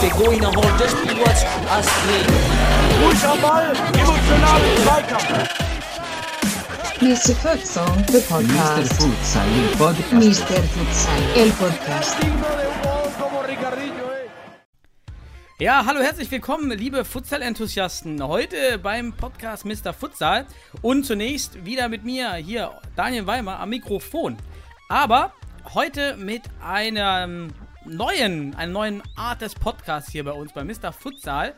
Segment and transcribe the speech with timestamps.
[0.00, 2.26] Der Goiner holt das Spiel was Astrid.
[3.04, 5.48] Ruhig am Ball, emotionalen Zweikampf.
[7.00, 7.34] Mr.
[7.36, 8.22] Futsal, the Mr.
[8.28, 8.92] podcast.
[8.94, 10.12] Futsal, il podcast.
[10.12, 10.62] Mr.
[10.74, 12.16] Futsal, el podcast.
[15.60, 18.22] Ja, hallo, herzlich willkommen, liebe Futsal-Enthusiasten.
[18.22, 19.92] Heute beim Podcast Mr.
[19.92, 20.46] Futsal
[20.82, 24.36] und zunächst wieder mit mir hier, Daniel Weimer, am Mikrofon.
[24.88, 25.32] Aber
[25.74, 27.48] heute mit einem
[27.84, 30.92] neuen, einer neuen Art des Podcasts hier bei uns, bei Mr.
[30.92, 31.56] Futsal.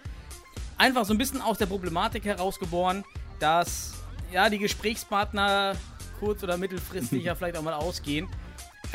[0.78, 3.04] Einfach so ein bisschen aus der Problematik herausgeboren,
[3.38, 3.92] dass
[4.32, 5.74] ja die Gesprächspartner
[6.18, 8.30] kurz- oder mittelfristig ja vielleicht auch mal ausgehen.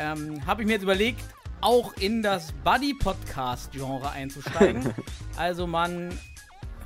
[0.00, 1.22] Ähm, Habe ich mir jetzt überlegt,
[1.60, 4.94] auch in das Buddy-Podcast-Genre einzusteigen.
[5.36, 6.18] also man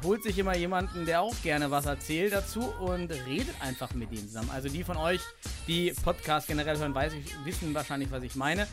[0.04, 4.26] holt sich immer jemanden, der auch gerne was erzählt dazu und redet einfach mit ihm
[4.26, 4.50] zusammen.
[4.52, 5.20] Also die von euch,
[5.66, 8.66] die Podcast generell hören, ich, wissen wahrscheinlich, was ich meine.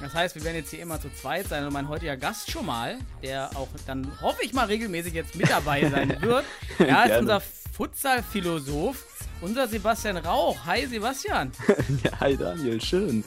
[0.00, 2.66] Das heißt, wir werden jetzt hier immer zu zweit sein und mein heutiger Gast schon
[2.66, 6.44] mal, der auch dann hoffe ich mal regelmäßig jetzt mit dabei sein wird,
[6.80, 9.06] ja, ist unser Futsal-Philosoph,
[9.42, 10.64] unser Sebastian Rauch.
[10.64, 11.52] Hi Sebastian.
[12.04, 13.24] Ja, hi Daniel, schön.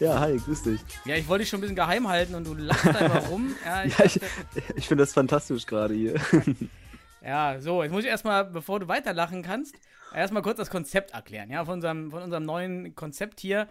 [0.00, 0.80] Ja, hi, grüß dich.
[1.04, 3.54] Ja, ich wollte dich schon ein bisschen geheim halten und du lachst einfach rum.
[3.64, 4.20] Ja, ich Ja, ich,
[4.76, 6.14] ich finde das fantastisch gerade hier.
[7.20, 9.74] Ja, so, jetzt muss ich erstmal, bevor du weiterlachen kannst,
[10.14, 13.68] erstmal kurz das Konzept erklären, ja, von unserem, von unserem neuen Konzept hier.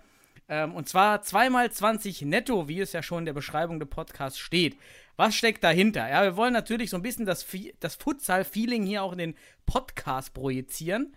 [0.49, 4.77] Ähm, und zwar 2x20 netto, wie es ja schon in der Beschreibung des Podcasts steht.
[5.15, 6.07] Was steckt dahinter?
[6.07, 7.47] Ja, wir wollen natürlich so ein bisschen das,
[7.79, 11.15] das Futsal-Feeling hier auch in den Podcast projizieren.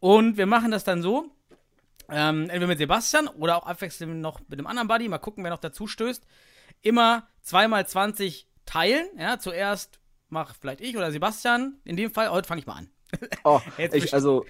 [0.00, 1.30] Und wir machen das dann so,
[2.08, 5.50] ähm, entweder mit Sebastian oder auch abwechselnd noch mit einem anderen Buddy, mal gucken, wer
[5.50, 6.24] noch dazu stößt.
[6.82, 11.78] Immer 2x20 teilen, ja, zuerst mach vielleicht ich oder Sebastian.
[11.84, 12.90] In dem Fall, heute fange ich mal an.
[13.44, 13.60] Oh,
[13.92, 14.44] ich, also,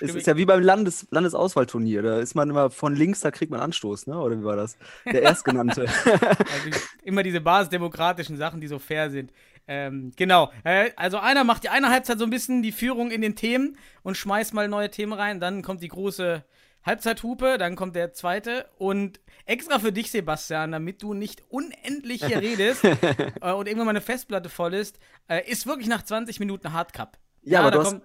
[0.00, 2.02] es ist ja wie beim Landes Landesauswahlturnier.
[2.02, 4.18] Da ist man immer von links, da kriegt man Anstoß, ne?
[4.18, 4.76] Oder wie war das?
[5.06, 5.82] Der Erstgenannte.
[5.82, 9.32] Also immer diese basisdemokratischen Sachen, die so fair sind.
[9.66, 10.50] Ähm, genau.
[10.64, 13.76] Äh, also einer macht die eine Halbzeit so ein bisschen die Führung in den Themen
[14.02, 15.40] und schmeißt mal neue Themen rein.
[15.40, 16.44] Dann kommt die große
[16.84, 22.38] Halbzeithupe, dann kommt der zweite und extra für dich, Sebastian, damit du nicht unendlich hier
[22.40, 27.18] redest äh, und irgendwann meine Festplatte voll ist, äh, ist wirklich nach 20 Minuten Hardcup.
[27.42, 27.96] Ja, aber da du hast,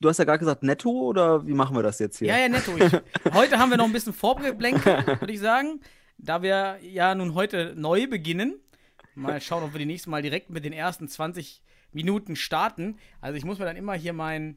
[0.00, 2.28] du hast ja gerade gesagt netto oder wie machen wir das jetzt hier?
[2.28, 2.76] Ja, ja, netto.
[2.76, 2.92] Ich,
[3.32, 5.80] heute haben wir noch ein bisschen Vorgeblänkel, würde ich sagen.
[6.18, 8.60] Da wir ja nun heute neu beginnen.
[9.14, 11.62] Mal schauen, ob wir die nächste Mal direkt mit den ersten 20
[11.92, 12.96] Minuten starten.
[13.20, 14.56] Also ich muss mir dann immer hier mein,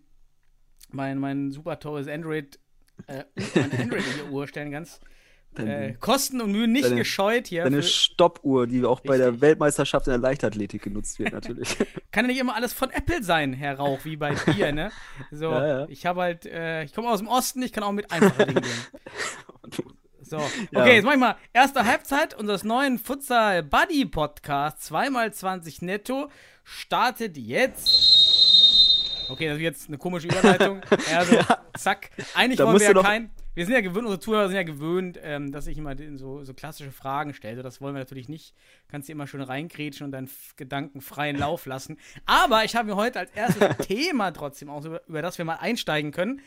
[0.92, 2.60] mein, mein super teures Android,
[3.08, 3.24] äh,
[3.56, 5.00] mein Android in die Uhr stellen, ganz
[5.58, 7.64] äh, Kosten und Mühen nicht Deine- gescheut hier.
[7.64, 9.42] deine Für, Stoppuhr, die auch bei der Richtig.
[9.42, 11.78] Weltmeisterschaft in der Leichtathletik genutzt wird, natürlich.
[12.12, 14.92] kann ja nicht immer alles von Apple sein, Herr Rauch, wie bei dir, ne?
[15.32, 15.86] So, Ja, ja.
[15.90, 18.64] ich habe halt, äh, ich komme aus dem Osten, ich kann auch mit einfachen Dingen
[18.64, 18.86] gehen.
[20.28, 20.86] So, okay, Ja.
[20.88, 26.30] jetzt mach ich mal erste Halbzeit unseres neuen Futsal Buddy Podcasts, 2x20 netto,
[26.64, 27.88] startet jetzt.
[29.30, 30.82] Okay, das ist jetzt eine komische Überleitung.
[31.16, 31.38] Also,
[31.78, 32.10] zack.
[32.34, 33.30] Eigentlich Da wollen wir ja du noch- kein.
[33.56, 36.54] Wir sind ja gewöhnt, unsere Zuhörer sind ja gewöhnt, ähm, dass ich immer so, so
[36.54, 37.64] klassische Fragen stelle.
[37.64, 38.54] Das wollen wir natürlich nicht.
[38.90, 41.98] Kannst dir immer schön reingrätschen und deinen Gedanken freien Lauf lassen.
[42.26, 45.56] Aber ich habe mir heute als erstes Thema trotzdem auch, über, über das wir mal
[45.56, 46.42] einsteigen können.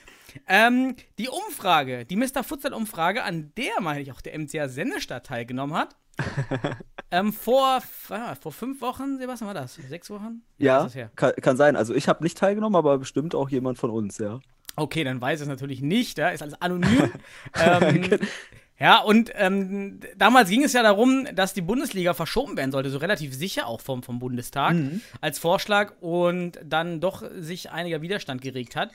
[0.46, 2.44] Ähm, die Umfrage, die Mr.
[2.44, 5.96] Futsal-Umfrage, an der, meine ich, auch der MCA Sennestadt teilgenommen hat.
[7.10, 7.80] ähm, vor,
[8.10, 9.76] ah, vor fünf Wochen, Sebastian, war das?
[9.76, 10.42] Sechs Wochen?
[10.58, 10.86] Ja,
[11.16, 11.74] kann, kann sein.
[11.74, 14.40] Also ich habe nicht teilgenommen, aber bestimmt auch jemand von uns, ja.
[14.78, 17.12] Okay, dann weiß es natürlich nicht, ja, ist alles anonym.
[17.60, 18.18] ähm,
[18.78, 22.98] ja, und ähm, damals ging es ja darum, dass die Bundesliga verschoben werden sollte, so
[22.98, 24.76] relativ sicher auch vom, vom Bundestag
[25.20, 28.92] als Vorschlag und dann doch sich einiger Widerstand geregt hat.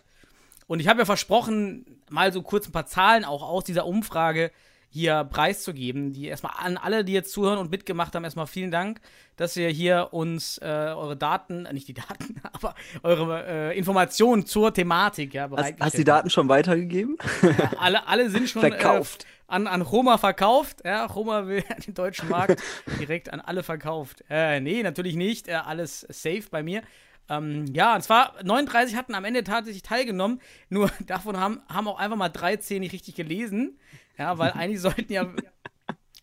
[0.67, 4.51] Und ich habe ja versprochen, mal so kurz ein paar Zahlen auch aus dieser Umfrage
[4.93, 6.13] hier preiszugeben.
[6.13, 9.01] Die erstmal an alle, die jetzt zuhören und mitgemacht haben, erstmal vielen Dank,
[9.35, 14.45] dass ihr hier uns äh, eure Daten, äh, nicht die Daten, aber eure äh, Informationen
[14.45, 17.17] zur Thematik ja, Hast, bereitgestellt hast die Daten schon weitergegeben?
[17.41, 17.81] habt.
[17.81, 19.23] Alle, alle sind schon Verkauft.
[19.23, 20.81] Äh, an, an Roma verkauft.
[20.85, 22.61] Ja, Roma will den deutschen Markt
[22.99, 24.23] direkt an alle verkauft.
[24.29, 25.47] Äh, nee, natürlich nicht.
[25.47, 26.83] Äh, alles safe bei mir.
[27.29, 31.97] Ähm, ja, und zwar 39 hatten am Ende tatsächlich teilgenommen, nur davon haben, haben auch
[31.97, 33.79] einfach mal 13 nicht richtig gelesen.
[34.17, 35.27] Ja, weil eigentlich sollten ja,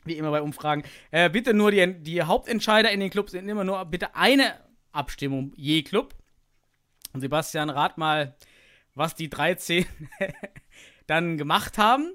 [0.05, 3.65] wie immer bei Umfragen, äh, bitte nur die, die Hauptentscheider in den Clubs sind immer
[3.65, 4.55] nur bitte eine
[4.93, 6.15] Abstimmung je Club.
[7.13, 8.37] Und Sebastian, rat mal,
[8.95, 9.87] was die 13
[11.07, 12.15] dann gemacht haben.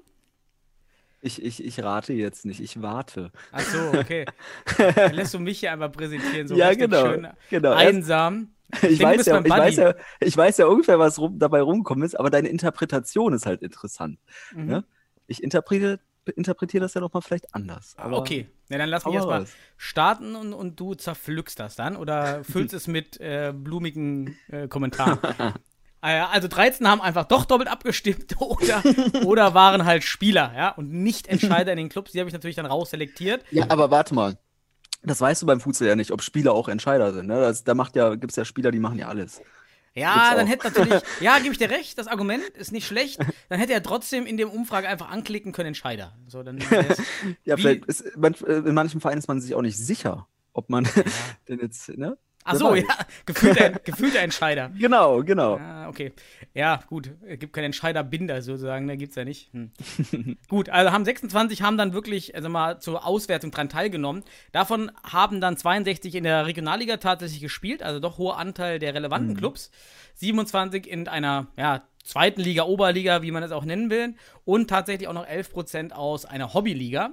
[1.22, 3.32] Ich, ich, ich rate jetzt nicht, ich warte.
[3.50, 4.26] Ach so, okay.
[4.94, 7.72] Dann lässt du mich hier einfach präsentieren, so Ja, richtig genau, schön genau.
[7.72, 8.55] Einsam.
[8.82, 12.18] Ich, weiß ja, ich, weiß ja, ich weiß ja ungefähr, was rum, dabei rumgekommen ist,
[12.18, 14.18] aber deine Interpretation ist halt interessant.
[14.54, 14.66] Mhm.
[14.66, 14.84] Ne?
[15.26, 16.00] Ich interpretiere
[16.34, 17.94] interpretiere das ja noch mal vielleicht anders.
[17.96, 19.46] Aber okay, ja, dann lass mich mal erstmal
[19.76, 25.18] starten und, und du zerpflückst das dann oder füllst es mit äh, blumigen äh, Kommentaren.
[26.02, 28.82] Äh, Also 13 haben einfach doch doppelt abgestimmt oder,
[29.24, 32.12] oder waren halt Spieler, ja, und nicht Entscheider in den Clubs.
[32.12, 33.42] Die habe ich natürlich dann rausselektiert.
[33.50, 34.38] Ja, aber warte mal.
[35.06, 37.28] Das weißt du beim Fußball ja nicht, ob Spieler auch Entscheider sind.
[37.28, 37.40] Ne?
[37.40, 39.40] Das, da macht ja, gibt es ja Spieler, die machen ja alles.
[39.94, 43.20] Ja, Gibt's dann hätte natürlich, ja, gebe ich dir recht, das Argument ist nicht schlecht.
[43.48, 46.12] Dann hätte er trotzdem in der Umfrage einfach anklicken können, Entscheider.
[46.26, 46.58] So, dann
[47.44, 50.86] Ja, vielleicht ist, äh, in manchen Vereinen ist man sich auch nicht sicher, ob man
[51.48, 52.18] denn jetzt, ne?
[52.46, 52.84] Ach so, ja,
[53.26, 54.70] gefühlter, gefühlter Entscheider.
[54.78, 55.56] Genau, genau.
[55.56, 56.12] Ah, okay.
[56.54, 57.10] Ja, gut.
[57.26, 59.52] Es gibt keinen Entscheiderbinder sozusagen, da gibt es ja nicht.
[59.52, 59.72] Hm.
[60.48, 64.22] gut, also haben 26 haben dann wirklich, also mal zur Auswertung dran teilgenommen.
[64.52, 69.36] Davon haben dann 62 in der Regionalliga tatsächlich gespielt, also doch hoher Anteil der relevanten
[69.36, 69.70] Clubs.
[70.14, 74.14] 27 in einer, ja, zweiten Liga, Oberliga, wie man es auch nennen will.
[74.44, 77.10] Und tatsächlich auch noch 11% aus einer Hobbyliga.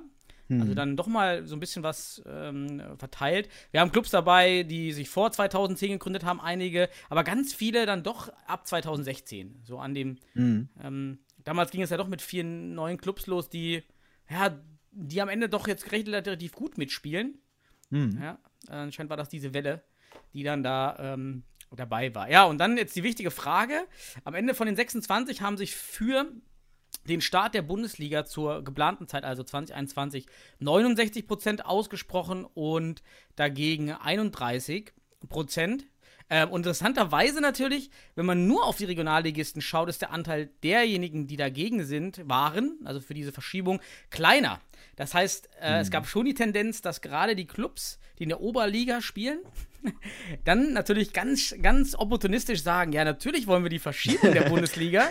[0.61, 3.49] Also dann doch mal so ein bisschen was ähm, verteilt.
[3.71, 8.03] Wir haben Clubs dabei, die sich vor 2010 gegründet haben, einige, aber ganz viele dann
[8.03, 9.61] doch ab 2016.
[9.63, 10.69] So an dem, Mhm.
[10.81, 13.83] ähm, damals ging es ja doch mit vielen neuen Clubs los, die,
[14.29, 14.57] ja,
[14.91, 17.39] die am Ende doch jetzt relativ gut mitspielen.
[17.89, 18.19] Mhm.
[18.21, 18.37] Ja,
[18.69, 19.83] anscheinend war das diese Welle,
[20.33, 21.43] die dann da ähm,
[21.75, 22.29] dabei war.
[22.29, 23.87] Ja, und dann jetzt die wichtige Frage.
[24.23, 26.27] Am Ende von den 26 haben sich für
[27.07, 30.25] den Start der Bundesliga zur geplanten Zeit, also 2021,
[30.59, 33.03] 69 Prozent ausgesprochen und
[33.35, 34.93] dagegen 31
[35.29, 35.85] Prozent.
[36.33, 41.27] Ähm, und interessanterweise natürlich, wenn man nur auf die Regionalligisten schaut, ist der Anteil derjenigen,
[41.27, 44.59] die dagegen sind, waren, also für diese Verschiebung, kleiner.
[44.95, 48.41] Das heißt, äh, es gab schon die Tendenz, dass gerade die Clubs, die in der
[48.41, 49.41] Oberliga spielen,
[50.43, 55.09] dann natürlich ganz, ganz opportunistisch sagen, ja, natürlich wollen wir die verschieben in der Bundesliga,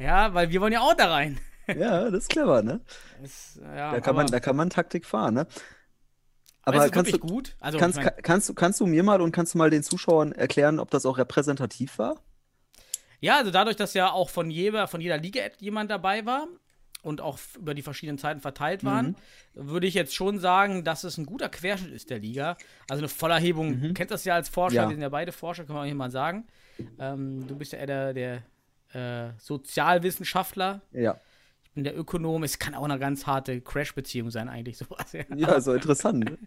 [0.00, 1.38] ja, weil wir wollen ja auch da rein.
[1.68, 2.80] Ja, das ist clever, ne?
[3.22, 5.46] Das, ja, Da kann, man, da kann man Taktik fahren, ne?
[6.64, 7.56] Aber Aber kannst du, gut?
[7.60, 9.70] Also, kannst, ich mein, ka- kannst, du, kannst du mir mal und kannst du mal
[9.70, 12.16] den Zuschauern erklären, ob das auch repräsentativ war?
[13.20, 16.46] ja, also dadurch, dass ja auch von jeder, von jeder Liga jemand dabei war
[17.02, 19.16] und auch über die verschiedenen Zeiten verteilt waren,
[19.54, 22.56] würde ich jetzt schon sagen, dass es ein guter Querschnitt ist der Liga.
[22.88, 24.88] Also eine Vollerhebung, du kennst das ja als Forscher, Ja.
[24.88, 26.46] wir sind ja beide Forscher, können wir auch hier mal sagen.
[26.98, 28.42] Ähm, du bist ja eher der,
[28.92, 31.16] der äh, Sozialwissenschaftler, Ja.
[31.74, 35.12] Bin der Ökonom, es kann auch eine ganz harte Crash-Beziehung sein, eigentlich sowas.
[35.12, 36.24] Ja, Ja, so interessant.
[36.24, 36.38] ne?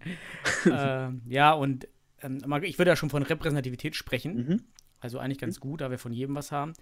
[0.72, 1.88] ähm, ja und
[2.22, 4.36] ähm, ich würde ja schon von Repräsentativität sprechen.
[4.36, 4.64] Mhm.
[5.00, 6.74] Also eigentlich ganz gut, da wir von jedem was haben.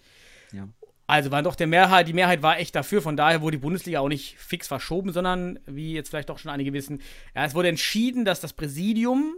[0.54, 0.70] Ja.
[1.08, 4.00] Also war doch der Mehrheit, die Mehrheit war echt dafür, von daher wurde die Bundesliga
[4.00, 7.02] auch nicht fix verschoben, sondern, wie jetzt vielleicht doch schon einige wissen,
[7.36, 9.36] ja, es wurde entschieden, dass das Präsidium,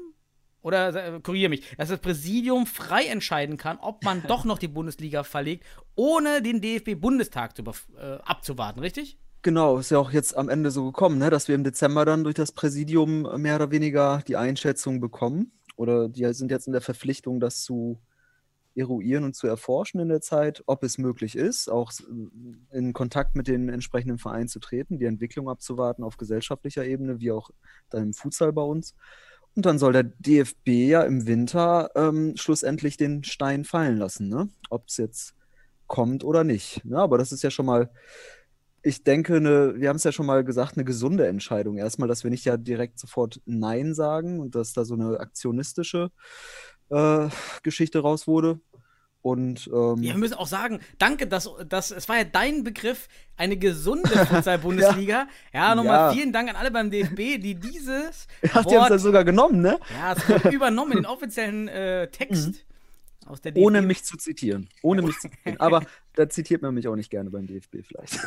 [0.61, 4.67] oder äh, korrigiere mich, dass das Präsidium frei entscheiden kann, ob man doch noch die
[4.67, 5.65] Bundesliga verlegt,
[5.95, 9.19] ohne den DFB-Bundestag äh, abzuwarten, richtig?
[9.43, 12.23] Genau, ist ja auch jetzt am Ende so gekommen, ne, dass wir im Dezember dann
[12.23, 15.51] durch das Präsidium mehr oder weniger die Einschätzung bekommen.
[15.77, 18.01] Oder die sind jetzt in der Verpflichtung, das zu
[18.75, 22.05] eruieren und zu erforschen in der Zeit, ob es möglich ist, auch s-
[22.71, 27.31] in Kontakt mit den entsprechenden Vereinen zu treten, die Entwicklung abzuwarten auf gesellschaftlicher Ebene, wie
[27.31, 27.49] auch
[27.89, 28.95] dann im Futsal bei uns.
[29.57, 34.49] Und dann soll der DFB ja im Winter ähm, schlussendlich den Stein fallen lassen, ne?
[34.69, 35.33] Ob es jetzt
[35.87, 36.85] kommt oder nicht.
[36.85, 36.97] Ne?
[36.99, 37.89] Aber das ist ja schon mal
[38.87, 41.77] ich denke, eine, wir haben es ja schon mal gesagt, eine gesunde Entscheidung.
[41.77, 46.09] Erstmal, dass wir nicht ja direkt sofort Nein sagen und dass da so eine aktionistische
[46.89, 47.27] äh,
[47.63, 48.61] Geschichte raus wurde.
[49.27, 53.09] Und ähm, Ja, wir müssen auch sagen, danke, dass, dass es war ja dein Begriff,
[53.35, 55.27] eine gesunde Futsal-Bundesliga.
[55.53, 56.11] ja, nochmal Ja.
[56.13, 59.79] vielen Dank an alle beim DFB, die dieses hat ihr uns das sogar genommen, ne?
[59.93, 62.65] ja, es wurde übernommen in den offiziellen äh, Text
[63.25, 63.57] aus der DFB.
[63.59, 63.65] Mhm.
[63.65, 64.69] Ohne mich zu zitieren.
[64.81, 65.59] Ohne mich zu zitieren.
[65.59, 65.83] Aber
[66.15, 68.17] da zitiert man mich auch nicht gerne beim DFB vielleicht.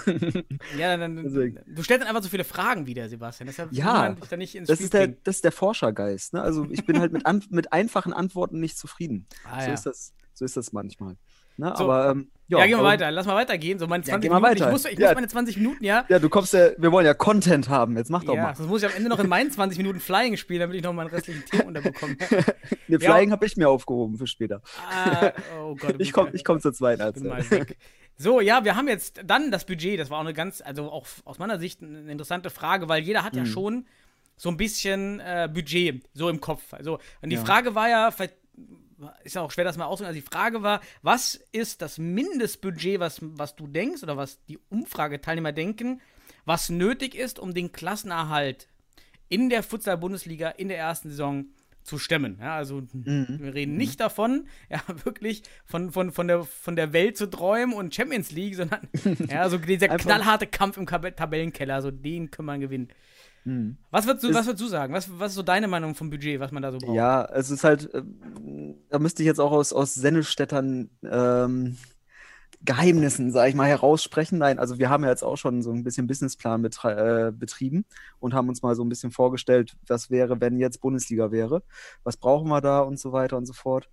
[0.78, 1.59] Ja, dann, Deswegen.
[1.66, 3.47] du stellst dann einfach so viele Fragen wieder, Sebastian.
[3.47, 5.16] Deshalb Ja, dich da nicht ins Das Spiel ist der, bringen.
[5.25, 6.35] das ist der Forschergeist.
[6.35, 6.42] Ne?
[6.42, 9.26] Also ich bin halt mit, mit einfachen Antworten nicht zufrieden.
[9.45, 9.73] Ah, so, ja.
[9.75, 11.16] ist das, so ist das manchmal.
[11.59, 11.75] Ne?
[11.76, 11.85] So.
[11.85, 13.11] Aber ähm, Ja, gehen wir weiter.
[13.11, 13.78] Lass mal weitergehen.
[13.78, 14.56] So meine Ja, 20 geh mal Minuten.
[14.56, 14.73] Ich, weiter.
[14.73, 15.09] muss, ich Ja.
[15.09, 16.06] muss meine 20 Minuten, ja.
[16.09, 17.97] Ja, du kommst ja, wir wollen ja Content haben.
[17.99, 18.54] Jetzt mach doch Ja, mal.
[18.56, 20.94] sonst muss ich am Ende noch in meinen 20 Minuten Flying spielen, damit ich noch
[20.94, 22.16] meinen restlichen Team unterbekomme.
[22.88, 22.99] Ja.
[22.99, 24.62] Flying habe ich mir aufgehoben für später.
[24.90, 25.32] ah,
[25.62, 25.94] oh Gott.
[25.97, 27.76] du Ich komme ja- ich komm zur zweiten weg.
[28.16, 30.00] So, ja, wir haben jetzt dann das Budget.
[30.00, 33.20] Das war auch eine ganz, also auch aus meiner Sicht eine interessante Frage, weil jeder
[33.20, 33.25] Mhm.
[33.26, 33.87] hat ja schon
[34.37, 36.73] so ein bisschen äh, Budget so im Kopf.
[36.73, 37.44] Also, und die Ja.
[37.44, 38.35] Frage war ja, vielleicht
[39.25, 40.16] ist ja auch schwer, das mal auszudrücken.
[40.16, 44.59] Also die Frage war, was ist das Mindestbudget, was, was du denkst oder was die
[44.71, 46.00] Umfrageteilnehmer denken,
[46.45, 48.69] was nötig ist, um den Klassenerhalt
[49.28, 51.47] in der Futsal-Bundesliga in der ersten Saison
[51.83, 52.38] zu stemmen.
[52.40, 53.38] Ja, also Mhm.
[53.40, 57.75] wir reden nicht davon, ja, wirklich von, von, von, der, von der Welt zu träumen
[57.75, 58.80] und Champions League, sondern
[59.30, 62.88] ja, so dieser Einfach- knallharte Kampf im Kab Tabellenkeller, so den kann man gewinnen.
[63.45, 63.78] Mhm.
[63.90, 64.92] Was würdest du, Ist- was würdest du sagen?
[64.92, 66.95] Was, was ist so deine Meinung vom Budget, was man da so braucht?
[66.95, 68.21] Ja, es ist halt, ähm,
[68.88, 71.76] da müsste ich jetzt auch aus, aus Sennestädtern ähm,
[72.62, 74.38] Geheimnissen, sage ich mal, heraussprechen.
[74.38, 77.87] Nein, also wir haben ja jetzt auch schon so ein bisschen Businessplan äh, betrieben
[78.18, 81.62] und haben uns mal so ein bisschen vorgestellt, was wäre, wenn jetzt Bundesliga wäre.
[82.04, 83.88] Was brauchen wir da und so weiter und so fort.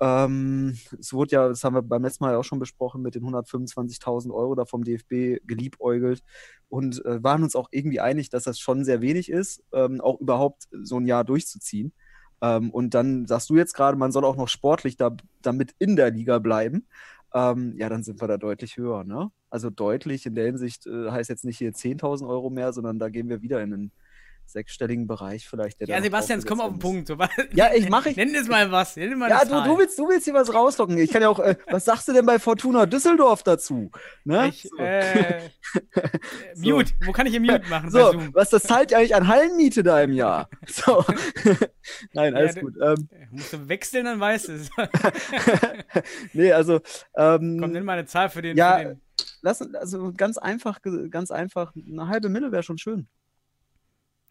[0.00, 3.16] Ähm, es wurde ja, das haben wir beim letzten Mal ja auch schon besprochen, mit
[3.16, 6.22] den 125.000 Euro da vom DFB geliebäugelt
[6.68, 10.20] und äh, waren uns auch irgendwie einig, dass das schon sehr wenig ist, ähm, auch
[10.20, 11.92] überhaupt so ein Jahr durchzuziehen.
[12.42, 15.96] Ähm, und dann sagst du jetzt gerade, man soll auch noch sportlich da, damit in
[15.96, 16.86] der Liga bleiben.
[17.34, 19.30] Ähm, ja, dann sind wir da deutlich höher, ne?
[19.50, 23.08] Also deutlich in der Hinsicht äh, heißt jetzt nicht hier 10.000 Euro mehr, sondern da
[23.10, 23.92] gehen wir wieder in einen
[24.50, 25.80] sechsstelligen Bereich vielleicht.
[25.80, 27.08] Der Ja, Sebastian, jetzt komm auf den Punkt.
[27.08, 27.16] So.
[27.52, 28.16] Ja, ich mache ich.
[28.16, 28.96] Nenn es mal was.
[28.96, 30.96] Nenn mal Ja, du, du, willst, du willst hier was rauslocken.
[30.98, 33.90] Ich kann ja auch, äh, was sagst du denn bei Fortuna Düsseldorf dazu?
[34.24, 34.48] Ne?
[34.48, 34.76] Ich, so.
[34.78, 35.40] äh, äh,
[36.54, 36.70] So.
[36.70, 36.92] Mute.
[37.04, 37.90] Wo kann ich hier Mute machen?
[37.90, 40.48] so, was das zahlt eigentlich an Hallenmiete da im Jahr?
[40.66, 41.04] So.
[42.12, 42.74] Nein, alles Ja, gut.
[42.82, 44.70] Ähm, Äh, Musst du wechseln, dann weißt du es.
[46.32, 46.80] nee, also
[47.16, 48.56] ähm, Komm, nenn mal eine Zahl für den.
[48.56, 49.00] Ja, für den.
[49.42, 53.08] lass, also ganz einfach, ganz einfach, eine halbe Mille wäre schon schön.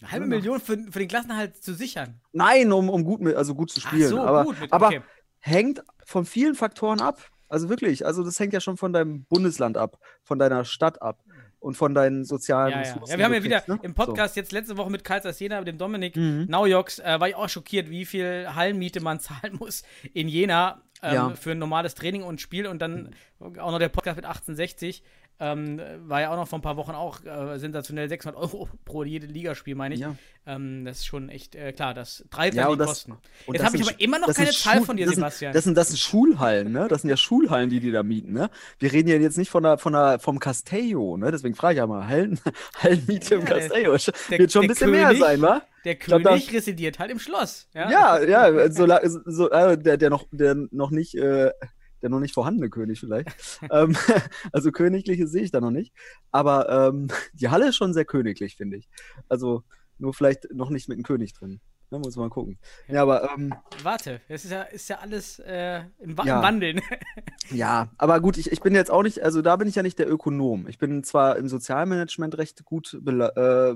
[0.01, 0.25] Eine halbe.
[0.27, 2.20] Million für, für den Klassenhalt zu sichern.
[2.32, 4.10] Nein, um, um gut, mit, also gut zu Ach spielen.
[4.10, 4.60] so, aber gut.
[4.60, 5.01] Mit, aber okay.
[5.39, 7.20] hängt von vielen Faktoren ab.
[7.50, 11.24] Also wirklich, also das hängt ja schon von deinem Bundesland ab, von deiner Stadt ab
[11.60, 12.82] und von deinen sozialen Ja, ja.
[12.84, 13.80] Ressourcen, ja, wir haben ja wieder ne?
[13.84, 16.46] im Podcast jetzt letzte Woche mit Karls Jena, mit dem Dominik Mhm.
[16.50, 21.13] Naujoks, äh, war ich auch schockiert, wie viel Hallenmiete man zahlen muss in Jena ähm,
[21.13, 21.30] Ja.
[21.36, 25.04] für ein normales Training und Spiel und dann auch noch der Podcast mit 1860.
[25.39, 29.03] Ähm, war ja auch noch vor ein paar Wochen auch äh, sensationell 600 Euro pro
[29.03, 30.01] jede Ligaspiel, meine ich.
[30.01, 30.15] Ja.
[30.48, 33.12] Ähm, das ist schon echt äh, klar, das treibt Ja, die das- Kosten.
[33.12, 33.20] und
[33.53, 35.13] Jetzt das habe ich sind aber immer noch das sind keine Zahl von dir, das
[35.13, 35.53] sind, Sebastian.
[35.53, 36.88] Das sind, das sind Schulhallen, ne?
[36.89, 38.50] Das sind ja Schulhallen, die die da mieten, ne?
[38.79, 41.29] Wir reden ja jetzt nicht von der, von der, vom Castello, ne?
[41.32, 42.39] Deswegen frage ich ja mal, Hallen,
[42.82, 43.98] Hallenmiete im Ja, der- Castello.
[44.32, 45.62] der- Wird schon ein bisschen König- mehr sein, wa?
[45.86, 47.67] der glaub, König da- residiert halt im Schloss.
[47.75, 48.88] Ja, Ja, ja, so,
[49.25, 51.51] so, äh, der, der noch, der noch nicht, äh,
[52.01, 53.30] der noch nicht vorhandene König vielleicht.
[53.72, 53.96] ähm,
[54.51, 55.94] also königliche sehe ich da noch nicht.
[56.32, 58.88] Aber ähm, die Halle ist schon sehr königlich, finde ich.
[59.30, 59.63] Also
[59.98, 61.60] nur vielleicht noch nicht mit einem König drin.
[61.89, 62.60] Ne, muss man gucken.
[62.89, 66.42] Ja, aber ähm, Warte, das ist ja, ist ja alles äh, im, Ja.
[66.42, 66.82] Wandeln.
[67.50, 69.98] ja, aber gut, ich, ich bin jetzt auch nicht, also da bin ich ja nicht
[69.98, 70.68] der Ökonom.
[70.68, 73.75] Ich bin zwar im Sozialmanagement recht gut, äh,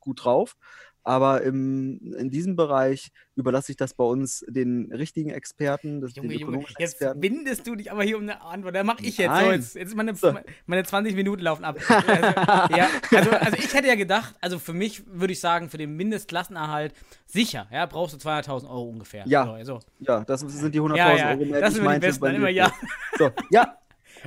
[0.00, 0.56] gut drauf,
[1.04, 6.28] aber im, in diesem Bereich überlasse ich das bei uns den richtigen Experten, das, Junge,
[6.28, 7.20] den Junge, jetzt Experten.
[7.20, 8.74] bindest du dich aber hier um eine Antwort.
[8.74, 9.50] Da mache ich jetzt so.
[9.50, 10.34] Jetzt, jetzt meine, So.
[10.66, 11.78] meine 20 Minuten laufen ab.
[11.88, 15.78] Also, ja, also, also ich hätte ja gedacht, also für mich würde ich sagen, für
[15.78, 16.92] den Mindestklassenerhalt
[17.26, 19.24] sicher, ja, brauchst du 200.000 Euro ungefähr.
[19.26, 19.44] Ja.
[19.46, 19.78] So, also.
[20.00, 22.06] Ja, das sind die 100.000 Ja, ja, Euro mehr, das die sind ich meinte.
[22.06, 22.72] besten, immer ja.
[23.18, 23.76] So, ja,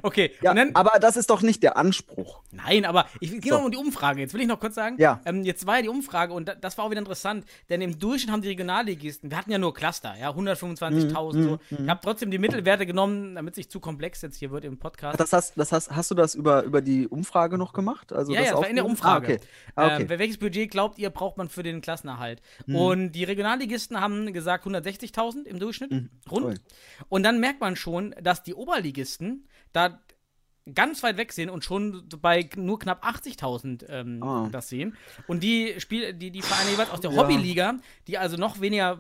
[0.02, 2.42] Okay, ja dann, aber das ist doch nicht der Anspruch.
[2.52, 3.58] Nein, aber ich gehe So.
[3.60, 4.22] noch um die Umfrage.
[4.22, 5.22] Jetzt will ich noch kurz sagen, Ja.
[5.26, 8.00] ähm, jetzt war ja die Umfrage und da, das war auch wieder interessant, denn im
[8.00, 11.60] Durchschnitt haben die Regionalligisten, wir hatten ja nur Cluster, ja, 125.000 Mhm, so.
[11.84, 14.78] Ich habe trotzdem die Mittelwerte genommen, damit es nicht zu komplex jetzt hier wird im
[14.78, 15.20] Podcast.
[15.20, 18.12] Das hast, das hast, hast du das über, über die Umfrage noch gemacht?
[18.14, 18.86] Also ja, das ja, das war in der?
[18.86, 19.28] Umfrage.
[19.28, 19.40] Ah, okay.
[19.76, 20.08] Ah, okay.
[20.14, 22.42] Ähm, welches Budget glaubt ihr, braucht man für den Klassenerhalt?
[22.66, 22.76] Mhm.
[22.76, 26.10] Und die Regionalligisten haben gesagt 160.000 im Durchschnitt, Mhm.
[26.30, 26.46] rund.
[26.46, 26.56] Ui.
[27.10, 30.00] Und dann merkt man schon, dass die Oberligisten da
[30.74, 34.50] ganz weit weg sind und schon bei nur knapp 80.000 ähm, Ah.
[34.52, 34.96] das sehen.
[35.28, 37.18] Und die Spiel, die, die Vereine jeweils aus der Ja.
[37.18, 37.76] Hobbyliga,
[38.08, 39.00] die also noch weniger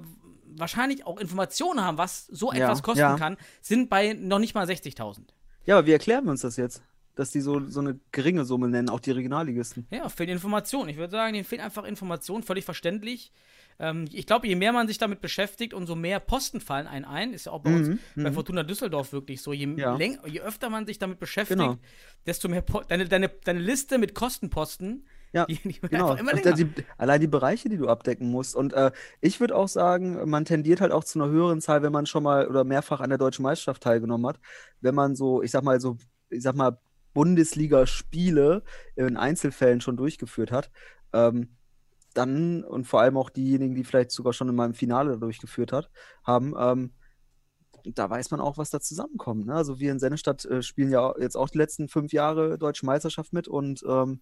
[0.58, 3.18] wahrscheinlich auch Informationen haben, was so Ja, etwas kosten ja.
[3.18, 5.22] kann, sind bei noch nicht mal 60.000.
[5.66, 6.84] Ja, aber wie erklären wir uns das jetzt?
[7.16, 9.88] Dass die so, so eine geringe Summe nennen, auch die Regionalligisten.
[9.90, 10.90] Ja, fehlen Informationen.
[10.90, 13.32] Ich würde sagen, denen fehlen einfach Informationen, völlig verständlich.
[13.80, 17.34] Ähm, ich glaube, je mehr man sich damit beschäftigt, umso mehr Posten fallen einen ein.
[17.34, 18.34] Ist ja auch bei uns Mhm, bei mhm.
[18.34, 19.52] Fortuna Düsseldorf wirklich so.
[19.54, 19.98] Je, Ja.
[19.98, 21.78] je öfter man sich damit beschäftigt, Genau.
[22.26, 26.16] desto mehr po deine, deine, deine Liste mit Kostenposten, Ja, die, die Genau.
[26.16, 26.68] die,
[26.98, 28.56] allein die Bereiche, die du abdecken musst.
[28.56, 31.92] Und äh, ich würde auch sagen, man tendiert halt auch zu einer höheren Zahl, wenn
[31.92, 34.40] man schon mal oder mehrfach an der deutschen Meisterschaft teilgenommen hat.
[34.80, 35.98] Wenn man so, ich sag mal, so,
[36.30, 36.80] ich sag mal,
[37.14, 38.64] Bundesliga-Spiele
[38.96, 40.70] in Einzelfällen schon durchgeführt hat.
[41.14, 41.50] Ähm,
[42.16, 45.90] dann und vor allem auch diejenigen, die vielleicht sogar schon in meinem Finale durchgeführt hat,
[46.24, 46.94] haben, ähm,
[47.84, 49.46] da weiß man auch, was da zusammenkommt.
[49.46, 49.54] Ne?
[49.54, 53.34] Also wir in Sennestadt äh, spielen ja jetzt auch die letzten fünf Jahre Deutsche Meisterschaft
[53.34, 54.22] mit und ähm,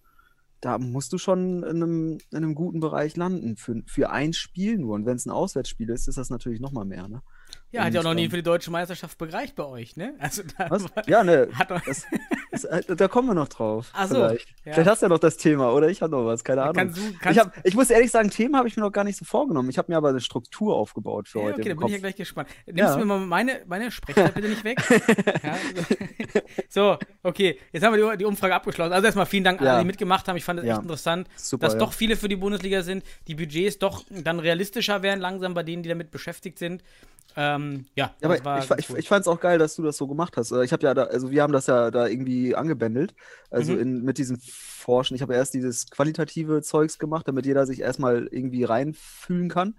[0.60, 4.78] da musst du schon in einem, in einem guten Bereich landen für, für ein Spiel
[4.78, 4.94] nur.
[4.94, 7.06] Und wenn es ein Auswärtsspiel ist, ist das natürlich nochmal mehr.
[7.06, 7.22] Ne?
[7.70, 9.96] ja, hat ja auch noch und, nie ähm, für die deutsche Meisterschaft bereicht bei euch,
[9.96, 10.14] ne?
[10.18, 10.86] Also da Was?
[11.06, 11.48] Ja, ne.
[11.52, 12.06] hat Das,
[12.54, 13.90] Das, äh, da kommen wir noch drauf.
[13.92, 14.48] Ach so, vielleicht.
[14.64, 14.72] ja.
[14.72, 16.74] vielleicht hast du ja noch das Thema oder ich habe noch was, keine Ahnung.
[16.74, 19.04] Kannst du- ich, kannst- hab, ich muss ehrlich sagen, Themen habe ich mir noch gar
[19.04, 19.68] nicht so vorgenommen.
[19.70, 21.60] Ich habe mir aber eine Struktur aufgebaut für Ja, heute.
[21.60, 22.48] okay, da bin ich ja gleich gespannt.
[22.66, 22.92] Nimmst Ja.
[22.94, 24.78] du mir mal meine, meine Sprechzeit bitte nicht weg?
[26.68, 28.92] so, okay, jetzt haben wir die, die Umfrage abgeschlossen.
[28.92, 30.36] Also erstmal vielen Dank an alle, die mitgemacht haben.
[30.36, 33.78] Ich fand es echt interessant, Super, dass doch viele für die Bundesliga sind, die Budgets
[33.78, 36.82] doch dann realistischer werden langsam bei denen, die damit beschäftigt sind.
[37.36, 40.36] Ähm, ja, aber ich, ich, ich fand es auch geil, dass du das so gemacht
[40.36, 40.52] hast.
[40.52, 43.14] Ich habe ja da, also wir haben das ja da irgendwie angebändelt.
[43.50, 43.78] Also Mhm.
[43.80, 45.14] in, mit diesem Forschen.
[45.14, 49.74] Ich habe erst dieses qualitative Zeugs gemacht, damit jeder sich erstmal irgendwie reinfühlen kann.